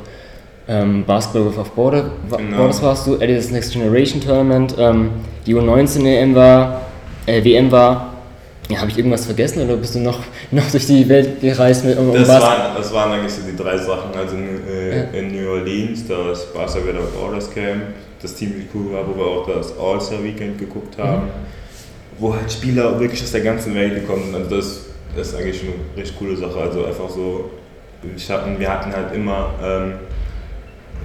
ähm, 0.70 1.04
Basketball 1.06 1.46
Without 1.52 1.72
Border, 1.76 2.12
wa- 2.30 2.38
Genau. 2.38 2.58
Borders 2.58 2.82
warst 2.84 3.08
du, 3.08 3.16
Adidas 3.16 3.52
Next 3.52 3.74
Generation 3.74 4.22
Tournament, 4.22 4.76
ähm, 4.78 5.10
die 5.46 5.56
U19 5.56 6.06
EM 6.06 6.36
war, 6.36 6.82
äh, 7.26 7.44
WM 7.44 7.72
war. 7.72 8.07
Ja, 8.70 8.80
habe 8.82 8.92
ich 8.92 8.98
irgendwas 8.98 9.26
vergessen 9.26 9.62
oder 9.64 9.78
bist 9.78 9.96
du 9.96 10.00
noch, 10.00 10.20
noch 10.52 10.70
durch 10.72 10.86
die 10.88 11.08
Welt 11.08 11.40
gereist 11.40 11.86
mit 11.86 11.98
um, 11.98 12.14
Das 12.14 12.28
waren, 12.28 12.76
das 12.76 12.94
waren 12.94 13.12
eigentlich 13.14 13.34
so 13.34 13.42
die 13.50 13.56
drei 13.56 13.78
Sachen. 13.78 14.14
Also 14.16 14.36
äh, 14.36 14.98
Ja. 14.98 15.04
in 15.20 15.32
New 15.36 15.50
Orleans, 15.52 16.06
das 16.08 16.52
Barca 16.54 16.76
Without 16.86 17.18
Borders 17.18 17.50
Camp, 17.50 17.84
das 18.22 18.36
ziemlich 18.36 18.66
cool 18.74 18.92
war, 18.94 19.08
wo 19.08 19.16
wir 19.18 19.26
auch 19.26 19.48
das 19.48 19.74
All-Star 19.80 20.24
Weekend 20.24 20.58
geguckt 20.58 20.98
haben, 20.98 21.30
wo 22.20 22.36
halt 22.36 22.52
Spieler 22.52 23.00
wirklich 23.00 23.22
aus 23.24 23.32
der 23.32 23.42
ganzen 23.42 23.74
Welt 23.76 23.96
gekommen 23.96 24.24
sind. 24.26 24.36
Also 24.36 24.56
das, 24.58 24.80
das 25.16 25.28
ist 25.30 25.36
eigentlich 25.36 25.62
eine 25.62 25.72
richtig 26.02 26.18
coole 26.20 26.36
Sache. 26.36 26.60
Also 26.60 26.86
einfach 26.86 27.10
so, 27.10 27.52
ich 28.16 28.30
hatten, 28.30 28.60
wir 28.60 28.70
hatten 28.70 28.92
halt 28.92 29.14
immer 29.16 29.52
ähm, 29.64 29.94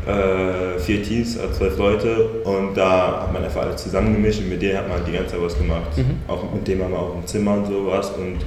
äh, 0.07 0.79
vier 0.81 1.03
Teams, 1.03 1.39
also 1.39 1.55
zwölf 1.55 1.79
Leute 1.79 2.27
und 2.45 2.75
da 2.77 3.23
hat 3.23 3.33
man 3.33 3.45
einfach 3.45 3.63
alle 3.63 3.77
zusammengemischt 3.77 4.41
und 4.41 4.49
mit 4.51 4.61
denen 4.63 4.79
hat 4.79 4.89
man 4.89 5.05
die 5.07 5.13
ganze 5.13 5.33
Zeit 5.33 5.43
was 5.43 5.57
gemacht. 5.57 5.97
Mhm. 5.97 6.17
Auch 6.29 6.43
mit 6.53 6.67
denen 6.67 6.83
haben 6.83 6.93
wir 6.93 6.99
auch 6.99 7.15
im 7.15 7.27
Zimmer 7.27 7.55
und 7.55 7.67
sowas 7.67 8.11
und 8.19 8.39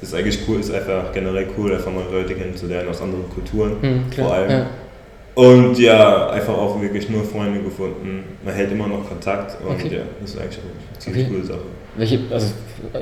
das 0.00 0.08
ist 0.08 0.14
eigentlich 0.14 0.38
cool, 0.48 0.60
ist 0.60 0.72
einfach 0.72 1.12
generell 1.12 1.46
cool, 1.58 1.74
einfach 1.74 1.92
mal 1.92 2.04
Leute 2.10 2.34
kennenzulernen 2.34 2.88
aus 2.88 3.02
anderen 3.02 3.28
Kulturen 3.28 3.72
Hm, 3.82 4.10
klar, 4.10 4.26
vor 4.28 4.36
allem. 4.36 4.50
ja. 4.50 4.66
Und 5.34 5.78
ja, 5.78 6.28
einfach 6.30 6.54
auch 6.54 6.80
wirklich 6.82 7.08
nur 7.08 7.22
Freunde 7.24 7.60
gefunden. 7.60 8.24
Man 8.44 8.52
hält 8.54 8.72
immer 8.72 8.88
noch 8.88 9.08
Kontakt 9.08 9.56
und 9.62 9.74
Okay. 9.74 9.96
ja, 9.96 10.00
das 10.20 10.30
ist 10.30 10.40
eigentlich 10.40 10.58
auch 10.58 10.62
eine 10.64 10.98
ziemlich 10.98 11.24
Okay. 11.26 11.34
coole 11.34 11.44
Sache. 11.46 11.60
Welche, 11.96 12.18
also, 12.30 12.46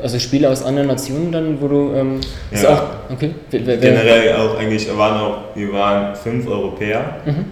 also 0.02 0.18
Spieler 0.18 0.50
aus 0.50 0.62
anderen 0.62 0.88
Nationen 0.88 1.32
dann, 1.32 1.60
wo 1.60 1.68
du, 1.68 1.92
ähm, 1.94 2.20
Ja. 2.52 2.74
auch, 3.08 3.12
okay, 3.12 3.30
Generell 3.50 4.34
auch 4.36 4.58
eigentlich, 4.58 4.88
waren 4.96 5.20
auch, 5.20 5.36
wir 5.54 5.72
waren 5.72 6.14
fünf 6.16 6.46
Europäer. 6.46 7.16
Mhm. 7.24 7.44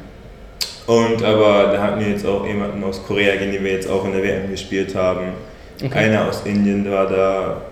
Und 0.86 1.22
aber 1.24 1.72
da 1.72 1.82
hatten 1.82 2.00
wir 2.00 2.10
jetzt 2.10 2.24
auch 2.26 2.46
jemanden 2.46 2.82
aus 2.84 3.04
Korea, 3.04 3.36
gegen 3.36 3.52
den 3.52 3.64
wir 3.64 3.72
jetzt 3.72 3.90
auch 3.90 4.04
in 4.04 4.12
der 4.12 4.22
WM 4.22 4.50
gespielt 4.50 4.94
haben. 4.94 5.32
Okay. 5.84 5.98
Einer 5.98 6.28
aus 6.28 6.42
Indien 6.44 6.90
war 6.90 7.06
da, 7.06 7.62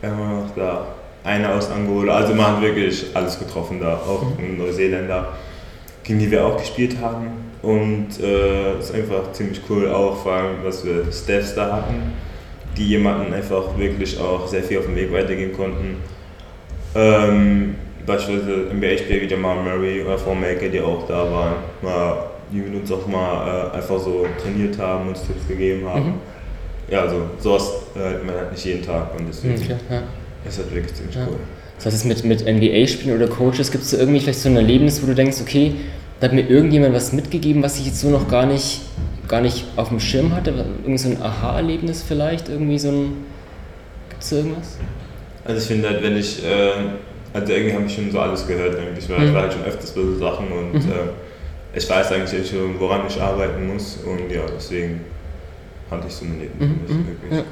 wer 0.00 0.10
war 0.10 0.28
noch 0.40 0.54
da? 0.56 0.86
Einer 1.22 1.54
aus 1.54 1.70
Angola. 1.70 2.16
Also 2.16 2.34
man 2.34 2.56
hat 2.56 2.62
wirklich 2.62 3.06
alles 3.14 3.38
getroffen 3.38 3.78
da, 3.80 3.94
auch 3.94 4.22
Mhm. 4.38 4.58
Neuseeländer, 4.58 5.28
gegen 6.02 6.18
die 6.18 6.30
wir 6.30 6.44
auch 6.44 6.56
gespielt 6.56 6.96
haben. 7.00 7.28
Und 7.62 8.08
äh, 8.20 8.78
ist 8.80 8.92
einfach 8.92 9.30
ziemlich 9.32 9.60
cool 9.68 9.88
auch, 9.88 10.20
vor 10.20 10.32
allem 10.32 10.56
was 10.64 10.84
wir 10.84 11.04
Stephs 11.12 11.54
da 11.54 11.76
hatten, 11.76 12.12
die 12.76 12.88
jemanden 12.88 13.32
einfach 13.32 13.78
wirklich 13.78 14.18
auch 14.18 14.48
sehr 14.48 14.64
viel 14.64 14.78
auf 14.78 14.86
dem 14.86 14.96
Weg 14.96 15.12
weitergehen 15.12 15.52
konnten. 15.52 15.98
Ähm, 16.96 17.76
beispielsweise 18.06 18.68
NBA-Spieler 18.74 19.22
wie 19.22 19.26
Jamal 19.26 19.56
Murray 19.62 20.02
oder 20.02 20.16
Maker, 20.34 20.68
die 20.68 20.80
auch 20.80 21.06
da 21.06 21.30
waren, 21.30 21.54
mal, 21.82 22.16
die 22.52 22.58
mit 22.58 22.74
uns 22.82 22.92
auch 22.92 23.06
mal 23.06 23.70
äh, 23.72 23.76
einfach 23.76 23.98
so 23.98 24.26
trainiert 24.42 24.78
haben, 24.78 25.08
uns 25.08 25.22
Tipps 25.26 25.46
gegeben 25.48 25.88
haben. 25.88 26.06
Mhm. 26.06 26.14
Ja, 26.90 27.02
also 27.02 27.22
sowas 27.38 27.70
äh, 27.96 28.24
man 28.24 28.34
hat 28.36 28.52
nicht 28.52 28.64
jeden 28.64 28.84
Tag 28.84 29.18
und 29.18 29.26
deswegen 29.28 29.56
Hm, 29.56 29.64
klar, 29.64 29.78
ja. 29.90 30.02
ist 30.46 30.58
das 30.58 30.70
wirklich 30.72 30.94
ziemlich 30.94 31.16
Ja. 31.16 31.26
cool. 31.28 31.36
Heißt, 31.84 32.04
jetzt 32.06 32.24
mit, 32.24 32.24
mit 32.24 32.46
NBA-Spielen 32.46 33.16
oder 33.16 33.26
Coaches 33.26 33.72
gibt 33.72 33.82
es 33.84 33.90
da 33.90 33.98
irgendwie 33.98 34.20
vielleicht 34.20 34.38
so 34.40 34.48
ein 34.48 34.56
Erlebnis, 34.56 35.02
wo 35.02 35.06
du 35.06 35.14
denkst, 35.14 35.38
okay, 35.40 35.74
da 36.20 36.28
hat 36.28 36.34
mir 36.34 36.42
irgendjemand 36.48 36.94
was 36.94 37.12
mitgegeben, 37.12 37.62
was 37.62 37.78
ich 37.80 37.86
jetzt 37.86 38.00
so 38.00 38.08
noch 38.08 38.28
gar 38.28 38.46
nicht, 38.46 38.82
gar 39.26 39.40
nicht 39.40 39.64
auf 39.74 39.88
dem 39.88 39.98
Schirm 39.98 40.32
hatte. 40.34 40.52
Irgendwie 40.82 40.98
so 40.98 41.08
ein 41.08 41.20
Aha-Erlebnis 41.20 42.04
vielleicht, 42.06 42.48
irgendwie 42.48 42.78
so 42.78 42.88
ein. 42.90 43.16
Gibt 44.10 44.22
es 44.22 44.30
irgendwas? 44.30 44.78
Also 45.44 45.60
ich 45.60 45.66
finde 45.66 45.88
halt, 45.88 46.02
wenn 46.04 46.16
ich, 46.16 46.44
äh, 46.44 46.70
also 47.34 47.52
irgendwie 47.52 47.74
habe 47.74 47.84
ich 47.86 47.94
schon 47.94 48.10
so 48.10 48.18
alles 48.20 48.46
gehört 48.46 48.78
eigentlich, 48.78 49.08
weil 49.08 49.24
ich 49.24 49.30
Mhm. 49.30 49.34
war 49.34 49.42
halt 49.42 49.52
schon 49.52 49.64
öfters 49.64 49.90
bei 49.92 50.00
so 50.02 50.16
Sachen 50.18 50.46
und 50.52 50.74
Mhm. 50.74 50.90
äh, 50.90 51.78
ich 51.78 51.88
weiß 51.88 52.12
eigentlich 52.12 52.48
schon, 52.50 52.78
woran 52.78 53.02
ich 53.08 53.20
arbeiten 53.20 53.66
muss 53.72 53.98
und 54.06 54.30
ja, 54.30 54.42
deswegen 54.54 55.00
hatte 55.90 56.04
ich 56.08 56.14
so 56.14 56.24
ein 56.24 56.38
Leben. 56.38 56.52
Mhm, 56.58 56.66
mhm, 56.96 57.06
wirklich. 57.06 57.32
ja. 57.32 57.44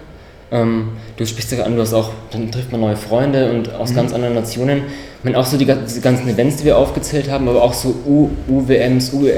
Ähm, 0.53 0.89
du 1.17 1.25
sprichst 1.25 1.53
ja 1.53 1.63
an, 1.65 1.77
du 1.77 1.83
hast 1.83 1.95
auch, 1.95 2.11
dann 2.33 2.51
trifft 2.51 2.73
man 2.73 2.81
neue 2.81 2.97
Freunde 2.97 3.51
und 3.53 3.73
aus 3.73 3.91
Mhm. 3.91 3.95
ganz 3.95 4.13
anderen 4.13 4.35
Nationen. 4.35 4.79
Ich 5.19 5.25
meine, 5.25 5.39
auch 5.39 5.45
so 5.47 5.57
die, 5.57 5.65
diese 5.65 6.01
ganzen 6.01 6.29
Events, 6.29 6.57
die 6.57 6.65
wir 6.65 6.77
aufgezählt 6.77 7.31
haben, 7.31 7.49
aber 7.49 7.63
auch 7.63 7.73
so 7.73 7.95
U, 8.05 8.31
UWMs, 8.49 9.13
U, 9.13 9.29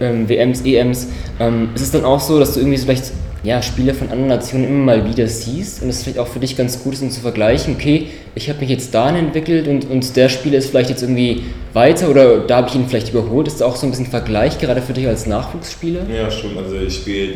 ähm, 0.00 0.28
WMs, 0.28 0.60
EMs. 0.62 1.06
Ähm, 1.40 1.70
ist 1.74 1.80
es 1.82 1.90
dann 1.92 2.04
auch 2.04 2.20
so, 2.20 2.38
dass 2.38 2.52
du 2.52 2.60
irgendwie 2.60 2.76
so 2.76 2.84
vielleicht 2.84 3.12
ja, 3.44 3.62
Spiele 3.62 3.94
von 3.94 4.08
anderen 4.08 4.28
Nationen 4.28 4.64
immer 4.66 4.84
mal 4.84 5.08
wieder 5.08 5.26
siehst 5.28 5.82
und 5.82 5.88
es 5.88 6.02
vielleicht 6.02 6.18
auch 6.18 6.26
für 6.26 6.40
dich 6.40 6.56
ganz 6.56 6.82
gut 6.82 6.94
ist, 6.94 7.02
um 7.02 7.10
zu 7.10 7.20
vergleichen, 7.20 7.74
okay, 7.76 8.08
ich 8.34 8.48
habe 8.48 8.60
mich 8.60 8.68
jetzt 8.68 8.92
dahin 8.94 9.16
entwickelt 9.16 9.68
und, 9.68 9.88
und 9.88 10.16
der 10.16 10.28
Spieler 10.28 10.58
ist 10.58 10.70
vielleicht 10.70 10.90
jetzt 10.90 11.02
irgendwie 11.02 11.42
weiter 11.72 12.08
oder 12.08 12.38
da 12.40 12.56
habe 12.58 12.68
ich 12.68 12.74
ihn 12.74 12.86
vielleicht 12.88 13.10
überholt. 13.10 13.46
Ist 13.46 13.62
auch 13.62 13.76
so 13.76 13.86
ein 13.86 13.90
bisschen 13.90 14.06
Vergleich, 14.06 14.58
gerade 14.58 14.82
für 14.82 14.92
dich 14.92 15.06
als 15.06 15.26
Nachwuchsspieler? 15.26 16.00
Ja, 16.12 16.28
schon. 16.30 16.58
Also 16.58 16.76
ich 16.76 16.94
spiele 16.96 17.34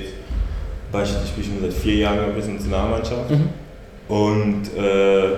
beispielsweise 0.90 1.24
ich 1.24 1.30
spiele 1.30 1.46
schon 1.46 1.70
seit 1.70 1.72
vier 1.80 1.94
Jahren 1.96 2.18
ein 2.20 2.34
bisschen 2.34 2.54
Nationalmannschaft. 2.56 3.30
Mhm. 3.30 3.48
Und 4.14 4.62
äh, 4.76 5.28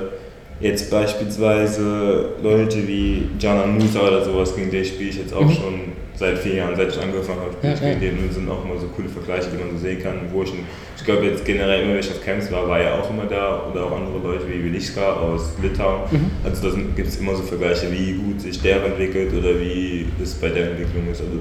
jetzt 0.60 0.90
beispielsweise 0.90 2.30
Leute 2.42 2.88
wie 2.88 3.28
Jana 3.38 3.66
Musa 3.66 4.00
oder 4.00 4.24
sowas, 4.24 4.54
gegen 4.56 4.70
den 4.70 4.84
spiele 4.84 5.10
ich 5.10 5.18
jetzt 5.18 5.34
auch 5.34 5.42
Mhm. 5.42 5.52
schon 5.52 5.74
seit 6.16 6.38
vier 6.38 6.54
Jahren, 6.56 6.76
seit 6.76 6.88
ich 6.88 7.00
angefangen 7.00 7.40
habe, 7.40 7.54
Ja, 7.62 7.94
den 7.94 8.18
und 8.18 8.28
es 8.30 8.36
sind 8.36 8.48
auch 8.48 8.64
immer 8.64 8.78
so 8.78 8.86
coole 8.88 9.08
Vergleiche, 9.08 9.48
die 9.52 9.58
man 9.58 9.72
so 9.72 9.78
sehen 9.78 10.02
kann, 10.02 10.20
wo 10.32 10.42
ich, 10.42 10.52
ich 10.96 11.04
glaube 11.04 11.26
jetzt 11.26 11.44
generell 11.44 11.82
immer, 11.82 11.94
wenn 11.94 12.00
ich 12.00 12.10
auf 12.10 12.24
Camps 12.24 12.50
war, 12.52 12.68
war 12.68 12.78
er 12.78 12.94
auch 12.94 13.10
immer 13.10 13.24
da 13.24 13.64
oder 13.70 13.86
auch 13.86 13.92
andere 13.92 14.18
Leute 14.22 14.44
wie 14.48 14.64
Wilischka 14.64 15.14
aus 15.14 15.54
Litauen. 15.60 16.02
Mhm. 16.10 16.30
Also 16.44 16.70
da 16.70 16.76
gibt 16.94 17.08
es 17.08 17.16
immer 17.18 17.34
so 17.34 17.42
Vergleiche, 17.42 17.90
wie 17.90 18.12
gut 18.12 18.40
sich 18.40 18.60
der 18.62 18.84
entwickelt 18.84 19.32
oder 19.32 19.58
wie 19.60 20.06
es 20.22 20.34
bei 20.34 20.48
der 20.48 20.70
Entwicklung 20.70 21.10
ist. 21.10 21.20
Also 21.20 21.32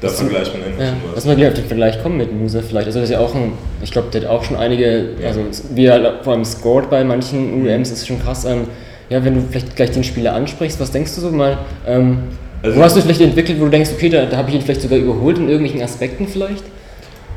Da 0.00 0.08
vergleicht 0.08 0.52
man 0.54 0.62
einfach 0.64 0.80
ja, 0.80 0.88
schon 0.90 0.98
was. 1.06 1.14
Lass 1.16 1.26
mal 1.26 1.36
gleich 1.36 1.48
auf 1.48 1.54
den 1.54 1.66
Vergleich 1.66 2.02
kommen 2.02 2.18
mit 2.18 2.32
Musa 2.32 2.62
vielleicht. 2.62 2.86
Also 2.86 3.00
das 3.00 3.10
ist 3.10 3.14
ja 3.14 3.20
auch 3.20 3.34
ein, 3.34 3.52
ich 3.82 3.90
glaube, 3.90 4.08
der 4.12 4.22
hat 4.22 4.28
auch 4.28 4.44
schon 4.44 4.56
einige, 4.56 5.10
ja. 5.20 5.28
also 5.28 5.40
wie 5.74 5.86
er 5.86 6.22
vor 6.22 6.34
allem 6.34 6.44
scored 6.44 6.88
bei 6.88 7.02
manchen 7.02 7.62
UEMs, 7.64 7.90
ist 7.90 8.06
schon 8.06 8.22
krass. 8.22 8.44
Ähm, 8.44 8.68
ja, 9.10 9.24
wenn 9.24 9.34
du 9.34 9.42
vielleicht 9.50 9.74
gleich 9.74 9.90
den 9.90 10.04
Spieler 10.04 10.34
ansprichst, 10.34 10.78
was 10.80 10.92
denkst 10.92 11.14
du 11.14 11.20
so 11.22 11.30
mal? 11.30 11.58
Ähm, 11.86 12.18
also 12.62 12.76
wo 12.76 12.82
hast 12.82 12.96
du 12.96 13.02
vielleicht 13.02 13.20
entwickelt, 13.20 13.60
wo 13.60 13.64
du 13.64 13.70
denkst, 13.70 13.90
okay, 13.94 14.08
da, 14.08 14.26
da 14.26 14.36
habe 14.36 14.50
ich 14.50 14.56
ihn 14.56 14.62
vielleicht 14.62 14.82
sogar 14.82 14.98
überholt 14.98 15.38
in 15.38 15.48
irgendwelchen 15.48 15.82
Aspekten 15.82 16.26
vielleicht? 16.26 16.64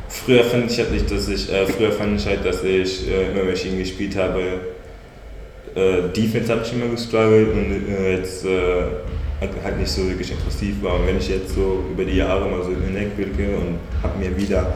Früher 0.10 0.44
fand 0.44 0.70
ich 0.70 0.78
halt 0.78 0.92
nicht, 0.92 1.10
dass 1.10 1.28
ich, 1.30 1.52
äh, 1.52 1.66
früher 1.66 1.92
fand 1.92 2.20
ich 2.20 2.26
halt, 2.26 2.46
dass 2.46 2.64
ich, 2.64 3.08
äh, 3.10 3.32
immer 3.32 3.48
wenn 3.48 3.54
ich 3.54 3.66
ihn 3.66 3.78
gespielt 3.78 4.16
habe, 4.18 4.42
äh, 5.76 6.10
Defense 6.16 6.52
habe 6.52 6.62
ich 6.66 6.74
immer 6.74 6.88
gestruggelt 6.88 7.54
und 7.54 7.94
äh, 7.94 8.18
jetzt 8.18 8.46
halt 9.64 9.80
nicht 9.80 9.90
so 9.90 10.08
wirklich 10.08 10.34
aggressiv 10.34 10.84
war. 10.84 10.96
Und 11.00 11.08
wenn 11.08 11.18
ich 11.18 11.30
jetzt 11.30 11.56
so 11.56 11.84
über 11.92 12.04
die 12.04 12.18
Jahre 12.18 12.50
mal 12.50 12.62
so 12.64 12.70
hinwegblicke 12.70 13.56
und 13.56 13.80
habe 14.04 14.20
mir 14.20 14.36
wieder 14.38 14.74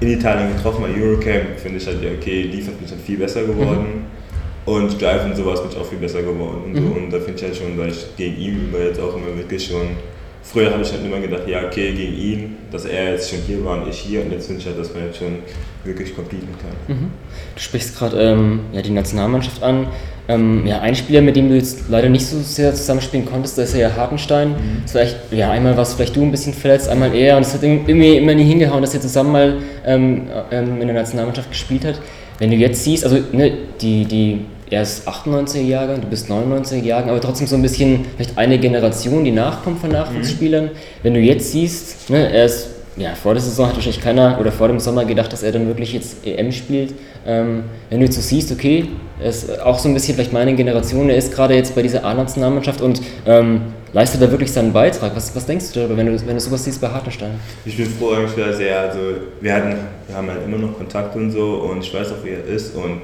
in 0.00 0.08
Italien 0.08 0.54
getroffen 0.54 0.82
bei 0.82 1.00
Eurocamp, 1.00 1.58
finde 1.58 1.78
ich 1.78 1.86
halt, 1.86 2.02
ja, 2.02 2.10
okay, 2.10 2.48
Defense 2.48 2.78
ich 2.84 2.90
halt 2.90 3.00
viel 3.00 3.18
besser 3.18 3.42
geworden. 3.42 3.80
Mhm. 3.80 4.21
Und 4.64 5.00
Drive 5.00 5.24
und 5.24 5.36
sowas 5.36 5.60
bin 5.60 5.72
ich 5.72 5.76
auch 5.76 5.86
viel 5.86 5.98
besser 5.98 6.22
geworden. 6.22 6.62
Und, 6.66 6.74
so. 6.74 6.80
Mhm. 6.80 6.92
und 6.92 7.10
da 7.10 7.18
finde 7.18 7.34
ich 7.34 7.42
halt 7.42 7.56
schon, 7.56 7.76
weil 7.78 7.88
ich 7.88 8.16
gegen 8.16 8.36
ihn 8.36 8.68
über 8.68 8.80
jetzt 8.80 9.00
auch 9.00 9.16
immer 9.16 9.36
wirklich 9.36 9.66
schon. 9.66 9.96
Früher 10.42 10.72
habe 10.72 10.82
ich 10.82 10.90
halt 10.92 11.04
immer 11.04 11.20
gedacht, 11.20 11.46
ja, 11.46 11.64
okay, 11.64 11.92
gegen 11.92 12.16
ihn, 12.16 12.56
dass 12.70 12.84
er 12.84 13.12
jetzt 13.12 13.30
schon 13.30 13.38
hier 13.46 13.64
war 13.64 13.80
und 13.80 13.88
ich 13.88 13.98
hier. 13.98 14.22
Und 14.22 14.32
jetzt 14.32 14.46
finde 14.46 14.60
ich 14.60 14.66
halt, 14.66 14.78
dass 14.78 14.92
man 14.92 15.04
jetzt 15.06 15.18
schon 15.18 15.38
wirklich 15.84 16.14
competen 16.14 16.48
kann. 16.60 16.96
Mhm. 16.96 17.10
Du 17.54 17.60
sprichst 17.60 17.96
gerade 17.96 18.20
ähm, 18.20 18.60
ja, 18.72 18.82
die 18.82 18.90
Nationalmannschaft 18.90 19.62
an. 19.62 19.86
Ähm, 20.28 20.66
ja, 20.66 20.80
ein 20.80 20.94
Spieler, 20.94 21.20
mit 21.20 21.36
dem 21.36 21.48
du 21.48 21.56
jetzt 21.56 21.88
leider 21.88 22.08
nicht 22.08 22.26
so 22.26 22.38
sehr 22.40 22.74
zusammenspielen 22.74 23.26
konntest, 23.26 23.58
das 23.58 23.70
ist 23.70 23.78
ja 23.78 23.94
Hartenstein. 23.94 24.50
Mhm. 24.50 24.82
Das 24.84 24.94
war 24.94 25.02
echt, 25.02 25.16
ja, 25.30 25.50
einmal 25.50 25.76
warst 25.76 25.94
vielleicht 25.94 26.16
du 26.16 26.22
ein 26.22 26.30
bisschen 26.30 26.54
verletzt, 26.54 26.88
einmal 26.88 27.14
er. 27.14 27.36
Und 27.36 27.42
es 27.42 27.54
hat 27.54 27.62
irgendwie 27.62 28.16
immer 28.16 28.34
nie 28.34 28.44
hingehauen, 28.44 28.82
dass 28.82 28.94
ihr 28.94 29.00
zusammen 29.00 29.32
mal 29.32 29.56
ähm, 29.86 30.28
ähm 30.50 30.80
in 30.80 30.86
der 30.86 30.96
Nationalmannschaft 30.96 31.50
gespielt 31.50 31.84
hat. 31.84 32.00
Wenn 32.38 32.50
du 32.50 32.56
jetzt 32.56 32.82
siehst, 32.82 33.04
also 33.04 33.18
ne, 33.32 33.52
die, 33.80 34.04
die, 34.04 34.40
er 34.72 34.80
ist 34.80 35.06
98er 35.06 35.60
Jahrgang, 35.60 36.00
du 36.00 36.06
bist 36.06 36.30
99er 36.30 36.82
Jahrgang, 36.82 37.10
aber 37.10 37.20
trotzdem 37.20 37.46
so 37.46 37.56
ein 37.56 37.62
bisschen 37.62 38.06
vielleicht 38.16 38.38
eine 38.38 38.58
Generation, 38.58 39.22
die 39.22 39.30
nachkommt 39.30 39.80
von 39.80 39.90
Nachwuchsspielern. 39.90 40.64
Mhm. 40.64 40.70
Wenn 41.02 41.12
du 41.12 41.20
jetzt 41.20 41.52
siehst, 41.52 42.08
ne, 42.08 42.32
er 42.32 42.46
ist, 42.46 42.68
ja, 42.96 43.14
vor 43.14 43.34
der 43.34 43.42
Saison 43.42 43.66
hat 43.66 43.74
wahrscheinlich 43.74 44.00
keiner 44.00 44.38
oder 44.40 44.50
vor 44.50 44.68
dem 44.68 44.80
Sommer 44.80 45.04
gedacht, 45.04 45.30
dass 45.30 45.42
er 45.42 45.52
dann 45.52 45.66
wirklich 45.66 45.92
jetzt 45.92 46.26
EM 46.26 46.52
spielt. 46.52 46.94
Ähm, 47.26 47.64
wenn 47.90 48.00
du 48.00 48.06
jetzt 48.06 48.16
so 48.16 48.22
siehst, 48.22 48.50
okay, 48.50 48.86
er 49.20 49.28
ist 49.28 49.60
auch 49.60 49.78
so 49.78 49.88
ein 49.88 49.94
bisschen 49.94 50.14
vielleicht 50.14 50.32
meine 50.32 50.54
Generation, 50.54 51.10
er 51.10 51.16
ist 51.16 51.34
gerade 51.34 51.54
jetzt 51.54 51.74
bei 51.74 51.82
dieser 51.82 52.02
A-Nationalmannschaft 52.06 52.80
und 52.80 53.02
ähm, 53.26 53.60
leistet 53.92 54.22
da 54.22 54.30
wirklich 54.30 54.52
seinen 54.52 54.72
Beitrag? 54.72 55.14
Was, 55.14 55.36
was 55.36 55.44
denkst 55.44 55.66
du 55.72 55.80
darüber, 55.80 55.98
wenn 55.98 56.06
du, 56.06 56.26
wenn 56.26 56.34
du 56.34 56.40
sowas 56.40 56.64
siehst 56.64 56.80
bei 56.80 56.88
Hartenstein? 56.88 57.32
Ich 57.66 57.76
bin 57.76 57.86
froh 57.86 58.12
eigentlich 58.12 58.56
sehr, 58.56 58.80
also 58.80 59.00
wir, 59.38 59.54
hatten, 59.54 59.76
wir 60.08 60.16
haben 60.16 60.30
halt 60.30 60.46
immer 60.46 60.56
noch 60.56 60.78
Kontakt 60.78 61.14
und 61.14 61.30
so 61.30 61.68
und 61.70 61.84
ich 61.84 61.92
weiß 61.92 62.12
auch, 62.12 62.24
wie 62.24 62.30
er 62.30 62.44
ist 62.46 62.74
und 62.74 63.02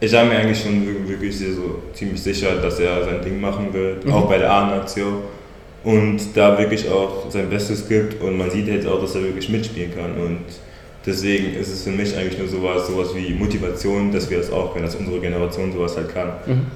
ich 0.00 0.12
war 0.12 0.24
mir 0.24 0.36
eigentlich 0.38 0.60
schon 0.60 1.08
wirklich 1.08 1.38
so 1.38 1.82
ziemlich 1.92 2.22
sicher, 2.22 2.56
dass 2.56 2.80
er 2.80 3.04
sein 3.04 3.22
Ding 3.22 3.40
machen 3.40 3.72
wird, 3.72 4.04
mhm. 4.04 4.12
auch 4.12 4.28
bei 4.28 4.38
der 4.38 4.50
A-Nation 4.50 5.18
und 5.84 6.18
da 6.34 6.58
wirklich 6.58 6.88
auch 6.88 7.30
sein 7.30 7.50
Bestes 7.50 7.86
gibt 7.88 8.20
und 8.22 8.36
man 8.36 8.50
sieht 8.50 8.66
jetzt 8.66 8.86
auch, 8.86 9.00
dass 9.00 9.14
er 9.14 9.22
wirklich 9.22 9.48
mitspielen 9.48 9.94
kann 9.94 10.14
und 10.14 10.40
deswegen 11.04 11.54
ist 11.54 11.68
es 11.68 11.84
für 11.84 11.90
mich 11.90 12.16
eigentlich 12.16 12.38
nur 12.38 12.48
sowas, 12.48 12.86
sowas 12.86 13.14
wie 13.14 13.34
Motivation, 13.34 14.10
dass 14.10 14.28
wir 14.30 14.38
das 14.38 14.50
auch 14.50 14.72
können, 14.72 14.86
dass 14.86 14.96
unsere 14.96 15.20
Generation 15.20 15.72
sowas 15.72 15.96
halt 15.96 16.12
kann. 16.12 16.32
Mhm. 16.46 16.66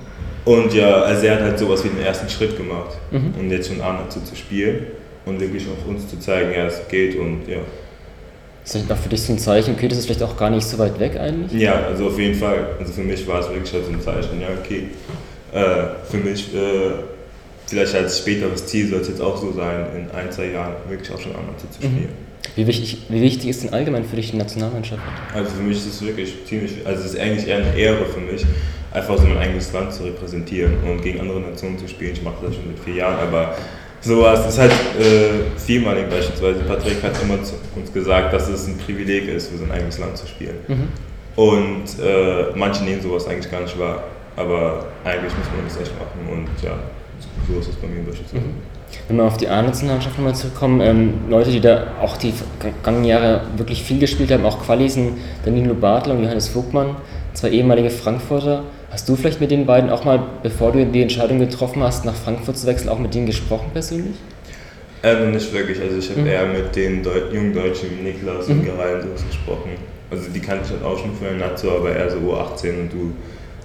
Und 0.45 0.75
ja, 0.75 1.03
also 1.03 1.27
er 1.27 1.37
hat 1.37 1.43
halt 1.43 1.59
sowas 1.59 1.83
wie 1.85 1.89
den 1.89 2.05
ersten 2.05 2.29
Schritt 2.29 2.57
gemacht 2.57 2.99
mhm. 3.11 3.35
und 3.39 3.51
jetzt 3.51 3.69
schon 3.69 3.81
an 3.81 3.99
dazu 4.05 4.21
zu 4.21 4.37
spielen 4.37 4.87
und 5.25 5.41
wirklich 5.41 5.65
auch 5.67 5.89
uns 5.89 6.07
zu 6.09 6.19
zeigen, 6.19 6.53
ja, 6.53 6.67
es 6.67 6.87
geht 6.89 7.19
und 7.19 7.49
ja. 7.49 7.61
Ist 8.65 8.75
das 8.75 8.91
auch 8.91 8.97
für 8.97 9.11
dich 9.11 9.21
so 9.21 9.33
ein 9.33 9.39
Zeichen, 9.39 9.75
okay, 9.75 9.89
das 9.89 9.99
ist 9.99 10.07
vielleicht 10.07 10.23
auch 10.23 10.37
gar 10.37 10.49
nicht 10.49 10.67
so 10.67 10.79
weit 10.79 10.99
weg 10.99 11.19
eigentlich? 11.21 11.61
Ja, 11.61 11.85
also 11.85 12.07
auf 12.07 12.19
jeden 12.19 12.35
Fall. 12.35 12.69
Also 12.81 12.95
für 12.95 13.03
mich 13.03 13.27
war 13.27 13.41
es 13.41 13.49
wirklich 13.51 13.73
halt 13.73 13.85
so 13.85 13.93
ein 13.93 14.01
Zeichen, 14.01 14.41
ja, 14.41 14.49
okay. 14.59 14.89
Äh, 15.53 16.11
für 16.11 16.17
mich, 16.17 16.55
äh, 16.55 16.93
vielleicht 17.67 17.95
als 17.95 18.19
späteres 18.19 18.67
Ziel 18.67 18.89
soll 18.89 19.01
es 19.01 19.09
jetzt 19.09 19.21
auch 19.21 19.37
so 19.37 19.53
sein, 19.53 19.87
in 19.95 20.11
ein, 20.19 20.33
zwei 20.33 20.47
Jahren 20.47 20.75
wirklich 20.89 21.11
auch 21.13 21.21
schon 21.21 21.33
dazu 21.33 21.67
zu 21.71 21.83
spielen. 21.83 22.05
Mhm. 22.05 22.35
Wie 22.57 22.67
wichtig, 22.67 22.99
wie 23.09 23.21
wichtig 23.21 23.51
ist 23.51 23.65
denn 23.65 23.73
allgemein 23.73 24.05
für 24.05 24.17
dich 24.17 24.31
die 24.31 24.37
Nationalmannschaft? 24.37 25.03
Also 25.35 25.51
für 25.51 25.63
mich 25.63 25.79
ist 25.79 25.87
es 25.87 26.03
wirklich 26.03 26.33
ziemlich, 26.47 26.87
also 26.87 27.05
es 27.05 27.15
ist 27.15 27.21
eigentlich 27.21 27.49
eher 27.49 27.59
eine 27.59 27.75
Ehre 27.75 28.07
für 28.07 28.21
mich, 28.21 28.45
einfach 28.93 29.19
so 29.19 29.27
mein 29.27 29.39
eigenes 29.39 29.73
Land 29.73 29.93
zu 29.93 30.05
repräsentieren 30.05 30.75
und 30.85 31.03
gegen 31.03 31.21
andere 31.21 31.41
Nationen 31.41 31.79
zu 31.79 31.89
spielen. 31.89 32.13
Ich 32.13 32.23
mache 32.23 32.47
das 32.47 32.55
schon 32.55 32.69
mit 32.69 32.79
vier 32.79 32.95
Jahren, 32.95 33.19
aber 33.19 33.57
sowas 34.05 34.47
ist 34.47 34.59
halt 34.59 34.73
äh, 34.73 35.59
vielmalig 35.59 36.09
beispielsweise. 36.09 36.61
Patrick 36.61 37.03
hat 37.03 37.13
immer 37.23 37.43
zu 37.43 37.55
uns 37.75 37.93
gesagt, 37.93 38.33
dass 38.33 38.49
es 38.49 38.67
ein 38.67 38.79
Privileg 38.79 39.29
ist, 39.29 39.51
für 39.51 39.59
sein 39.59 39.71
eigenes 39.71 39.99
Land 39.99 40.17
zu 40.17 40.27
spielen. 40.27 40.57
Mhm. 40.69 40.89
Und 41.37 41.85
äh, 42.03 42.57
manche 42.57 42.85
nehmen 42.85 43.03
sowas 43.03 43.27
eigentlich 43.27 43.51
gar 43.51 43.63
nicht 43.63 43.79
wahr, 43.79 44.05
aber 44.37 44.87
eigentlich 45.05 45.33
muss 45.37 45.47
man 45.57 45.65
das 45.67 45.81
echt 45.81 45.93
machen 45.99 46.21
und 46.31 46.49
ja, 46.63 46.79
so 47.49 47.59
ist 47.59 47.71
es 47.71 47.77
bei 47.77 47.89
mir 47.89 48.05
beispielsweise. 48.05 48.45
Mhm. 48.45 48.55
Wenn 49.09 49.17
wir 49.17 49.25
auf 49.25 49.37
die 49.37 49.49
A-Nationalmannschaft 49.49 50.17
nochmal 50.17 50.37
zurückkommen, 50.37 50.81
ähm, 50.81 51.15
Leute, 51.29 51.51
die 51.51 51.61
da 51.61 51.89
auch 52.01 52.17
die 52.17 52.33
vergangenen 52.61 53.07
Jahre 53.07 53.43
wirklich 53.57 53.83
viel 53.83 53.99
gespielt 53.99 54.31
haben, 54.31 54.45
auch 54.45 54.63
Qualis, 54.63 54.97
Danilo 55.45 55.75
Bartler 55.75 56.15
und 56.15 56.23
Johannes 56.23 56.49
Vogtmann, 56.49 56.97
zwei 57.33 57.51
ehemalige 57.51 57.91
Frankfurter. 57.91 58.63
Hast 58.95 59.09
du 59.09 59.17
vielleicht 59.17 59.41
mit 59.41 59.51
den 59.51 59.67
beiden 59.67 59.91
auch 59.91 60.05
mal, 60.05 60.23
bevor 60.45 60.71
du 60.71 60.87
die 60.87 61.03
Entscheidung 61.03 61.41
getroffen 61.41 61.83
hast, 61.83 62.05
nach 62.05 62.15
Frankfurt 62.15 62.57
zu 62.57 62.69
wechseln, 62.69 62.89
auch 62.89 63.01
mit 63.01 63.13
denen 63.13 63.27
gesprochen 63.27 63.71
persönlich? 63.73 64.15
Also 65.03 65.25
nicht 65.25 65.53
wirklich. 65.53 65.81
Also 65.83 65.99
ich 65.99 66.11
habe 66.11 66.21
mhm. 66.21 66.27
eher 66.29 66.47
mit 66.47 66.77
den 66.77 67.03
Deu 67.03 67.11
jungen 67.33 67.53
Deutschen 67.53 67.91
wie 67.91 68.05
Niklas 68.05 68.47
mhm. 68.47 68.61
und 68.61 68.67
sowas 68.67 69.27
gesprochen. 69.27 69.71
Also 70.13 70.31
die 70.31 70.39
kannte 70.39 70.67
ich 70.67 70.71
halt 70.71 70.85
auch 70.85 70.97
schon 70.97 71.13
vorher 71.17 71.37
Nazo, 71.37 71.77
aber 71.77 71.91
eher 71.91 72.09
so 72.09 72.19
U18 72.19 72.83
und 72.83 72.93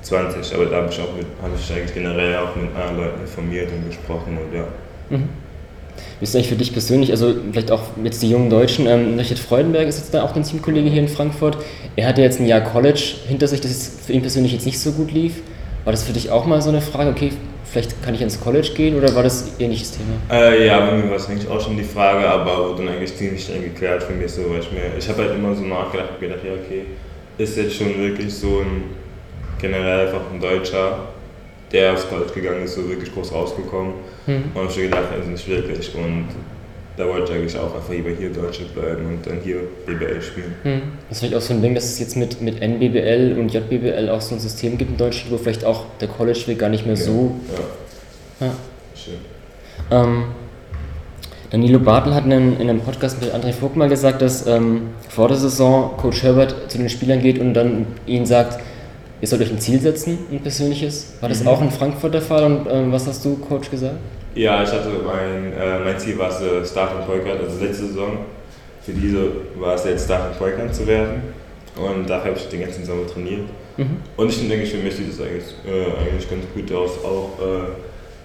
U20. 0.04 0.56
Aber 0.56 0.66
da 0.66 0.78
habe 0.78 0.90
ich 0.90 1.00
auch 1.00 1.16
mit, 1.16 1.28
habe 1.44 1.54
ich 1.56 1.72
eigentlich 1.72 1.94
generell 1.94 2.36
auch 2.38 2.56
mit 2.56 2.76
anderen 2.76 2.98
Leuten 2.98 3.22
informiert 3.22 3.70
und 3.72 3.88
gesprochen 3.88 4.36
und 4.36 4.58
ja. 4.58 4.66
Mhm. 5.12 5.30
Wie 6.20 6.24
ist 6.24 6.36
eigentlich 6.36 6.50
für 6.50 6.56
dich 6.56 6.74
persönlich, 6.74 7.12
also 7.12 7.34
vielleicht 7.52 7.72
auch 7.72 7.84
jetzt 8.04 8.22
die 8.22 8.30
jungen 8.30 8.50
Deutschen, 8.50 8.88
ähm, 8.88 9.18
Richard 9.18 9.40
Freudenberg 9.40 9.88
ist 9.88 9.98
jetzt 9.98 10.14
da 10.14 10.24
auch 10.24 10.32
dein 10.32 10.44
Teamkollege 10.44 10.90
hier 10.90 11.02
in 11.02 11.08
Frankfurt. 11.08 11.58
Er 11.96 12.08
hatte 12.08 12.22
jetzt 12.22 12.40
ein 12.40 12.46
Jahr 12.46 12.62
College 12.62 13.16
hinter 13.28 13.48
sich, 13.48 13.62
das 13.62 14.00
für 14.06 14.14
ihn 14.14 14.22
persönlich 14.22 14.54
jetzt 14.54 14.66
nicht 14.66 14.80
so 14.80 14.92
gut 14.92 15.12
lief. 15.12 15.42
War 15.86 15.92
das 15.92 16.04
für 16.04 16.14
dich 16.14 16.30
auch 16.30 16.46
mal 16.46 16.62
so 16.62 16.70
eine 16.70 16.82
Frage, 16.82 17.10
okay, 17.10 17.32
vielleicht 17.66 18.02
kann 18.04 18.16
ich 18.16 18.22
ins 18.22 18.40
College 18.40 18.70
gehen 18.76 18.98
oder 18.98 19.14
war 19.16 19.24
das 19.24 19.54
ähnliches 19.60 19.92
Thema? 19.92 20.10
Äh, 20.32 20.68
ja, 20.68 20.80
bei 20.86 20.98
mir 20.98 21.10
war 21.10 21.18
es 21.18 21.30
eigentlich 21.30 21.48
auch 21.48 21.62
schon 21.62 21.78
die 21.78 21.84
Frage, 21.84 22.28
aber 22.28 22.70
wurde 22.70 22.86
dann 22.86 22.96
eigentlich 22.96 23.16
ziemlich 23.16 23.44
schnell 23.44 23.62
geklärt 23.62 24.04
für 24.04 24.14
mich 24.14 24.32
so, 24.32 24.50
weil 24.50 24.60
ich 24.60 24.72
mir, 24.72 24.98
ich 24.98 25.08
habe 25.08 25.24
halt 25.24 25.36
immer 25.36 25.56
so 25.56 25.64
nachgedacht 25.64 26.10
und 26.16 26.20
gedacht, 26.20 26.40
ja 26.44 26.52
okay, 26.54 26.86
ist 27.38 27.58
jetzt 27.58 27.76
schon 27.76 27.98
wirklich 27.98 28.34
so 28.34 28.60
ein 28.60 28.84
generell 29.60 30.08
einfach 30.08 30.22
ein 30.32 30.40
Deutscher, 30.40 31.10
der 31.72 31.94
aufs 31.94 32.08
College 32.10 32.32
gegangen 32.34 32.64
ist, 32.64 32.76
so 32.76 32.88
wirklich 32.88 33.14
groß 33.14 33.32
rausgekommen. 33.32 33.94
Mhm. 34.28 34.44
Und 34.54 34.70
ich 34.70 34.78
habe 34.78 34.82
gedacht, 34.82 35.12
also 35.14 35.30
nicht 35.30 35.48
wirklich. 35.48 35.94
Und 35.96 36.28
da 36.98 37.08
wollte 37.08 37.32
ich 37.32 37.40
eigentlich 37.40 37.58
auch 37.58 37.74
einfach 37.74 37.90
lieber 37.90 38.10
hier 38.10 38.28
in 38.28 38.34
Deutschland 38.34 38.74
bleiben 38.74 39.06
und 39.06 39.26
dann 39.26 39.40
hier 39.42 39.62
BBL 39.86 40.22
spielen. 40.22 40.54
Mhm. 40.64 40.82
Das 41.08 41.18
ist 41.18 41.20
vielleicht 41.20 41.36
auch 41.36 41.42
so 41.42 41.54
ein 41.54 41.62
Ding, 41.62 41.76
dass 41.76 41.86
es 41.86 42.00
jetzt 42.00 42.18
mit, 42.18 42.42
mit 42.42 42.62
NBBL 42.62 43.38
und 43.40 43.54
JBBL 43.54 44.10
auch 44.10 44.22
so 44.22 44.36
ein 44.36 44.40
System 44.40 44.78
gibt 44.78 44.92
in 44.92 44.98
Deutschland, 44.98 45.32
wo 45.32 45.38
vielleicht 45.38 45.64
auch 45.64 45.86
der 46.02 46.08
College-Weg 46.10 46.60
gar 46.60 46.70
nicht 46.70 46.86
mehr 46.86 46.96
ja. 46.96 47.02
so. 47.02 47.36
Ja. 48.40 48.48
ja. 48.48 48.54
Schön. 48.96 49.16
Ähm, 49.92 50.26
Danilo 51.52 51.80
Bartel 51.80 52.14
hat 52.14 52.26
in 52.26 52.34
einem, 52.34 52.54
in 52.60 52.70
einem 52.70 52.82
Podcast 52.82 53.22
mit 53.22 53.34
André 53.34 53.54
Vogt 53.54 53.76
mal 53.76 53.90
gesagt, 53.90 54.22
dass 54.22 54.46
ähm, 54.46 54.90
vor 55.08 55.30
der 55.30 55.38
Saison 55.38 55.96
Coach 55.98 56.22
Herbert 56.22 56.70
zu 56.70 56.78
den 56.78 56.90
Spielern 56.90 57.22
geht 57.22 57.40
und 57.40 57.54
dann 57.54 57.88
ihnen 58.06 58.26
sagt, 58.26 58.60
ihr 59.22 59.28
sollt 59.28 59.42
euch 59.42 59.52
ein 59.52 59.60
Ziel 59.60 59.80
setzen, 59.80 60.18
ein 60.32 60.42
persönliches. 60.42 61.14
War 61.20 61.30
das 61.30 61.42
mhm. 61.42 61.48
auch 61.48 61.62
in 61.62 61.72
Frankfurt 61.72 62.14
der 62.14 62.22
Fall 62.22 62.44
und 62.44 62.68
ähm, 62.70 62.92
was 62.92 63.08
hast 63.08 63.24
du, 63.26 63.36
Coach, 63.38 63.70
gesagt? 63.70 63.96
Ja, 64.36 64.64
ich 64.64 64.70
hatte 64.70 64.90
mein, 65.06 65.54
äh, 65.54 65.80
mein 65.84 66.00
Ziel 66.00 66.18
war 66.18 66.30
es, 66.30 66.42
äh, 66.42 66.66
Start 66.66 66.96
und 66.96 67.06
Vollkant, 67.06 67.42
also 67.42 67.64
letzte 67.64 67.88
Saison. 67.88 68.20
Für 68.86 68.92
diese 68.92 69.32
war 69.60 69.76
es 69.76 69.84
jetzt 69.86 70.06
Start 70.06 70.32
und 70.32 70.36
Vollkant 70.36 70.74
zu 70.74 70.88
werden. 70.88 71.22
Und 71.76 72.10
dafür 72.10 72.32
habe 72.32 72.40
ich 72.40 72.48
den 72.48 72.62
ganzen 72.62 72.86
Sommer 72.86 73.08
trainiert. 73.08 73.48
Mhm. 73.78 73.98
Und 74.18 74.30
ich 74.30 74.48
denke, 74.48 74.66
für 74.66 74.78
mich 74.78 74.96
sieht 74.96 75.10
es 75.10 75.22
eigentlich, 75.22 75.44
äh, 75.66 76.02
eigentlich 76.02 76.30
ganz 76.30 76.44
gut 76.54 76.72
aus. 76.72 76.92
Auch 77.04 77.40
äh, 77.40 77.70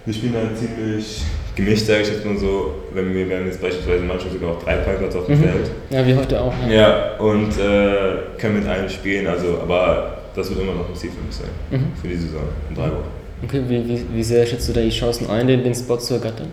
wir 0.05 0.13
spielen 0.13 0.35
halt 0.35 0.57
ziemlich 0.57 1.21
gemischt, 1.55 1.85
sage 1.85 2.01
ich 2.01 2.09
jetzt 2.09 2.25
mal 2.25 2.37
so. 2.37 2.73
Wenn 2.93 3.13
wir, 3.13 3.27
wir 3.27 3.37
haben 3.37 3.45
jetzt 3.47 3.61
beispielsweise 3.61 4.03
manchmal 4.03 4.33
sogar 4.33 4.51
auch 4.51 4.63
drei 4.63 4.75
Punkers 4.75 5.15
auf 5.15 5.25
dem 5.25 5.39
mhm. 5.39 5.43
Feld. 5.43 5.71
Ja, 5.89 6.05
wie 6.05 6.15
heute 6.15 6.41
auch. 6.41 6.53
Ja, 6.67 6.73
ja 6.73 7.17
und 7.17 7.57
äh, 7.57 8.37
können 8.37 8.59
mit 8.59 8.67
einem 8.67 8.89
spielen. 8.89 9.27
Also, 9.27 9.59
aber 9.61 10.17
das 10.35 10.49
wird 10.49 10.61
immer 10.61 10.73
noch 10.73 10.89
ein 10.89 10.95
Ziel 10.95 11.11
für 11.11 11.25
mich 11.25 11.35
sein, 11.35 11.49
mhm. 11.71 11.99
für 11.99 12.07
die 12.07 12.15
Saison, 12.15 12.41
in 12.69 12.75
drei 12.75 12.87
Wochen. 12.87 13.09
Okay, 13.43 13.61
wie, 13.67 13.87
wie, 13.87 14.05
wie 14.13 14.23
sehr 14.23 14.45
schätzt 14.45 14.67
du 14.69 14.73
da 14.73 14.81
die 14.81 14.89
Chancen 14.89 15.29
ein, 15.29 15.47
den, 15.47 15.63
den 15.63 15.75
Spot 15.75 15.97
zu 15.97 16.15
ergattern? 16.15 16.47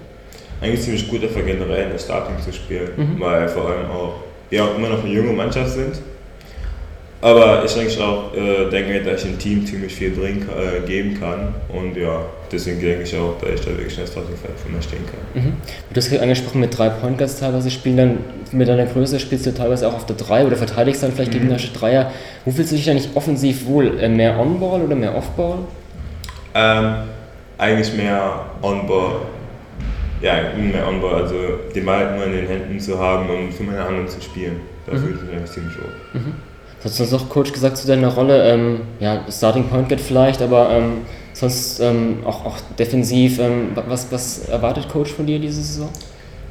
Eigentlich 0.61 0.83
ziemlich 0.83 1.09
gut, 1.09 1.23
dafür 1.23 1.43
generell 1.43 1.85
in 1.85 1.91
der 1.91 1.99
Starting 1.99 2.39
zu 2.41 2.53
spielen, 2.53 2.91
mhm. 2.97 3.21
weil 3.21 3.49
vor 3.49 3.69
allem 3.69 3.91
auch 3.91 4.15
wir 4.51 4.65
auch 4.65 4.77
immer 4.77 4.91
noch 4.91 5.03
eine 5.03 5.13
junge 5.13 5.33
Mannschaft 5.33 5.71
sind. 5.71 6.01
Aber 7.23 7.65
ich 7.65 7.73
denke 7.73 8.05
auch, 8.05 8.35
äh, 8.35 8.69
denke, 8.69 9.01
dass 9.01 9.23
ich 9.23 9.31
dem 9.31 9.39
Team 9.39 9.65
ziemlich 9.65 9.95
viel 9.95 10.11
bringen, 10.11 10.49
äh, 10.49 10.85
geben 10.85 11.19
kann. 11.21 11.55
Und 11.69 11.97
ja, 11.97 12.21
deswegen 12.51 12.81
denke 12.81 13.05
ich 13.05 13.17
auch, 13.17 13.39
dass 13.41 13.51
ich 13.51 13.61
da 13.61 13.71
wirklich 13.71 14.01
ein 14.01 14.07
Starting 14.09 14.35
Five 14.35 14.61
von 14.61 14.73
mir 14.73 14.83
stehen 14.83 15.05
kann. 15.07 15.43
Mhm. 15.43 15.53
Du 15.93 15.97
hast 15.97 16.13
angesprochen, 16.13 16.61
mit 16.61 16.77
drei 16.77 16.89
Point 16.89 17.19
Guards 17.19 17.39
teilweise 17.39 17.71
spielen, 17.71 17.97
dann 17.97 18.19
mit 18.51 18.67
deiner 18.67 18.87
Größe 18.87 19.21
spielst 19.21 19.47
du 19.47 19.55
teilweise 19.55 19.87
auch 19.87 19.95
auf 19.95 20.07
der 20.07 20.17
3 20.17 20.47
oder 20.47 20.57
verteidigst 20.57 21.03
dann 21.03 21.13
vielleicht 21.13 21.33
mhm. 21.33 21.49
gegen 21.49 21.57
die 21.57 21.73
Dreier. 21.73 22.11
Wo 22.45 22.51
fühlst 22.51 22.73
du 22.73 22.77
dich 22.77 22.91
eigentlich 22.91 23.11
offensiv 23.15 23.67
wohl? 23.67 24.01
Äh, 24.01 24.09
mehr 24.09 24.37
On-Ball 24.39 24.83
oder 24.83 24.97
mehr 24.97 25.15
Off-Ball? 25.15 25.59
Ähm, 26.55 26.95
eigentlich 27.57 27.95
mehr 27.95 28.47
On-Ball. 28.63 29.13
Ja, 30.21 30.35
mehr 30.57 30.89
On-Ball, 30.89 31.23
also 31.23 31.35
den 31.73 31.85
Ball 31.85 32.17
nur 32.17 32.27
in 32.27 32.33
den 32.33 32.47
Händen 32.49 32.81
zu 32.81 32.99
haben 32.99 33.31
und 33.31 33.53
für 33.53 33.63
meine 33.63 33.85
Hand 33.85 34.11
zu 34.11 34.21
spielen. 34.21 34.61
Da 34.87 34.95
mhm. 34.95 34.99
fühle 34.99 35.15
ich 35.15 35.23
mich 35.23 35.31
eigentlich 35.31 35.51
ziemlich 35.53 35.77
wohl. 35.79 36.21
Mhm. 36.21 36.35
Hast 36.85 36.99
du 36.99 37.05
noch 37.05 37.29
Coach 37.29 37.53
gesagt 37.53 37.77
zu 37.77 37.87
deiner 37.87 38.09
Rolle? 38.09 38.53
Ähm, 38.53 38.81
ja, 38.99 39.25
Starting 39.31 39.69
Point 39.69 39.89
Guard 39.89 40.01
vielleicht, 40.01 40.43
aber 40.43 40.71
ähm, 40.71 41.03
sonst 41.33 41.79
ähm, 41.81 42.19
auch, 42.25 42.45
auch 42.45 42.57
defensiv. 42.79 43.39
Ähm, 43.39 43.69
was, 43.87 44.11
was 44.11 44.49
erwartet 44.49 44.89
Coach 44.89 45.13
von 45.13 45.27
dir 45.27 45.39
diese 45.39 45.63
Saison? 45.63 45.89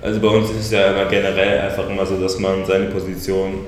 Also 0.02 0.20
bei 0.20 0.28
uns 0.30 0.50
ist 0.52 0.60
es 0.60 0.72
ja 0.72 0.92
immer 0.92 1.06
generell 1.06 1.60
einfach 1.60 1.90
immer 1.90 2.06
so, 2.06 2.18
dass 2.18 2.40
man 2.40 2.66
seine 2.66 2.86
Position 2.86 3.66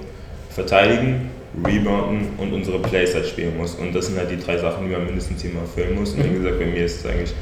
verteidigen, 0.50 1.30
rebounden 1.64 2.30
und 2.38 2.54
unsere 2.54 2.80
Plays 2.80 3.14
halt 3.14 3.28
spielen 3.28 3.58
muss. 3.58 3.76
Und 3.76 3.94
das 3.94 4.08
sind 4.08 4.18
halt 4.18 4.32
die 4.32 4.40
drei 4.40 4.58
Sachen, 4.58 4.86
die 4.86 4.92
man 4.92 5.06
mindestens 5.06 5.44
immer 5.44 5.62
erfüllen 5.62 6.00
muss. 6.00 6.14
Und 6.14 6.24
wie 6.24 6.30
mhm. 6.30 6.44
gesagt, 6.44 6.60
bei 6.60 6.66
mir 6.66 6.86
ist 6.86 7.00
es 7.02 7.12
eigentlich 7.12 7.34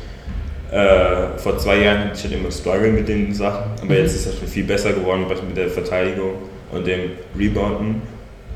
äh, 0.72 1.38
vor 1.38 1.58
zwei 1.58 1.84
Jahren 1.84 2.06
hatte 2.06 2.12
ich 2.16 2.24
halt 2.24 2.34
immer 2.34 2.50
Struggle 2.50 2.92
mit 2.92 3.08
den 3.08 3.34
Sachen, 3.34 3.72
aber 3.82 3.86
mhm. 3.86 3.92
jetzt 3.92 4.16
ist 4.16 4.26
es 4.26 4.40
schon 4.40 4.48
viel 4.48 4.64
besser 4.64 4.94
geworden 4.94 5.26
mit 5.28 5.58
der 5.58 5.70
Verteidigung 5.70 6.36
und 6.72 6.88
dem 6.88 7.12
Rebounden. 7.38 8.02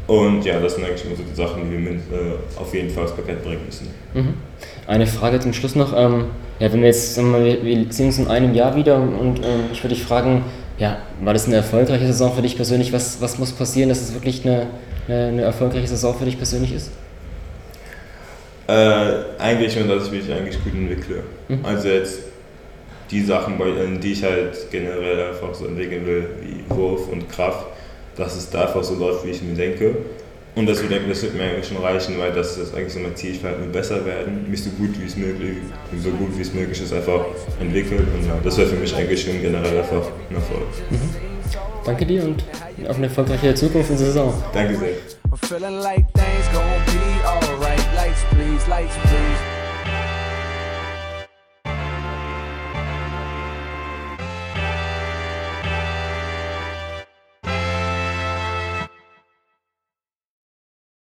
Und 0.07 0.45
ja, 0.45 0.59
das 0.59 0.75
sind 0.75 0.85
eigentlich 0.85 1.05
immer 1.05 1.15
so 1.15 1.23
die 1.23 1.35
Sachen, 1.35 1.63
die 1.65 1.71
wir 1.71 1.79
mit, 1.79 1.99
äh, 2.11 2.59
auf 2.59 2.73
jeden 2.73 2.89
Fall 2.89 3.05
aufs 3.05 3.15
Parkett 3.15 3.43
bringen 3.43 3.61
müssen. 3.65 3.87
Mhm. 4.13 4.33
Eine 4.85 5.07
Frage 5.07 5.39
zum 5.39 5.53
Schluss 5.53 5.75
noch. 5.75 5.93
Ähm, 5.97 6.25
ja, 6.59 6.71
wenn 6.71 6.81
wir 6.81 6.87
jetzt, 6.87 7.15
sagen 7.15 7.33
wir, 7.33 7.63
wir 7.63 7.91
sehen 7.91 8.07
uns 8.07 8.19
in 8.19 8.27
einem 8.27 8.53
Jahr 8.53 8.75
wieder 8.75 8.97
und 8.97 9.39
ähm, 9.39 9.65
ich 9.71 9.83
würde 9.83 9.95
dich 9.95 10.03
fragen, 10.03 10.43
ja, 10.77 10.97
war 11.21 11.33
das 11.33 11.47
eine 11.47 11.55
erfolgreiche 11.55 12.05
Saison 12.05 12.33
für 12.33 12.41
dich 12.41 12.55
persönlich? 12.55 12.93
Was, 12.93 13.19
was 13.21 13.39
muss 13.39 13.51
passieren, 13.51 13.89
dass 13.89 14.01
es 14.01 14.13
wirklich 14.13 14.45
eine, 14.45 14.67
eine, 15.07 15.27
eine 15.27 15.41
erfolgreiche 15.41 15.87
Saison 15.87 16.15
für 16.15 16.25
dich 16.25 16.37
persönlich 16.37 16.73
ist? 16.73 16.91
Äh, 18.67 19.39
eigentlich 19.39 19.75
nur, 19.75 19.95
dass 19.95 20.07
ich 20.07 20.11
mich 20.11 20.31
eigentlich 20.31 20.63
gut 20.63 20.73
entwickle. 20.73 21.23
Mhm. 21.47 21.59
Also 21.63 21.87
jetzt 21.87 22.19
die 23.11 23.23
Sachen, 23.23 23.59
die 24.01 24.11
ich 24.11 24.23
halt 24.23 24.55
generell 24.71 25.29
einfach 25.29 25.53
so 25.53 25.67
entwickeln 25.67 26.05
will, 26.05 26.27
wie 26.41 26.75
Wurf 26.75 27.07
und 27.11 27.29
Kraft, 27.29 27.67
dass 28.17 28.35
es 28.35 28.49
da 28.49 28.65
einfach 28.65 28.83
so 28.83 28.95
läuft, 28.95 29.25
wie 29.25 29.31
ich 29.31 29.41
mir 29.41 29.55
denke. 29.55 29.97
Und 30.55 30.67
dass 30.67 30.81
wir 30.81 30.87
denken, 30.87 31.09
das 31.09 31.21
wird 31.21 31.35
mir 31.35 31.43
eigentlich 31.43 31.67
schon 31.67 31.77
reichen, 31.77 32.17
weil 32.17 32.31
das 32.31 32.57
ist 32.57 32.73
eigentlich 32.73 32.93
so 32.93 32.99
mein 32.99 33.13
Ziel. 33.15 33.31
Ich 33.31 33.43
will 33.43 33.49
halt 33.49 33.59
nur 33.59 33.69
besser 33.69 34.05
werden, 34.05 34.49
mich 34.49 34.63
so 34.63 34.69
gut 34.71 34.97
wie 34.99 35.05
es 35.05 35.17
möglich, 35.17 35.57
so 36.01 36.11
gut 36.11 36.37
wie 36.37 36.41
es 36.41 36.53
möglich 36.53 36.81
ist, 36.81 36.93
einfach 36.93 37.25
entwickeln. 37.59 38.07
Und 38.15 38.25
ja, 38.25 38.39
das 38.41 38.57
wäre 38.57 38.69
für 38.69 38.77
mich 38.77 38.95
eigentlich 38.95 39.21
schon 39.21 39.41
generell 39.41 39.79
einfach 39.79 40.07
ein 40.29 40.35
Erfolg. 40.35 40.63
Mhm. 40.89 41.35
Danke 41.83 42.05
dir 42.05 42.23
und 42.23 42.43
auf 42.87 42.95
eine 42.95 43.07
erfolgreiche 43.07 43.53
Zukunft 43.53 43.89
in 43.89 43.97
der 43.97 44.05
Saison. 44.07 44.33
Danke 44.53 44.77
sehr. 44.77 44.93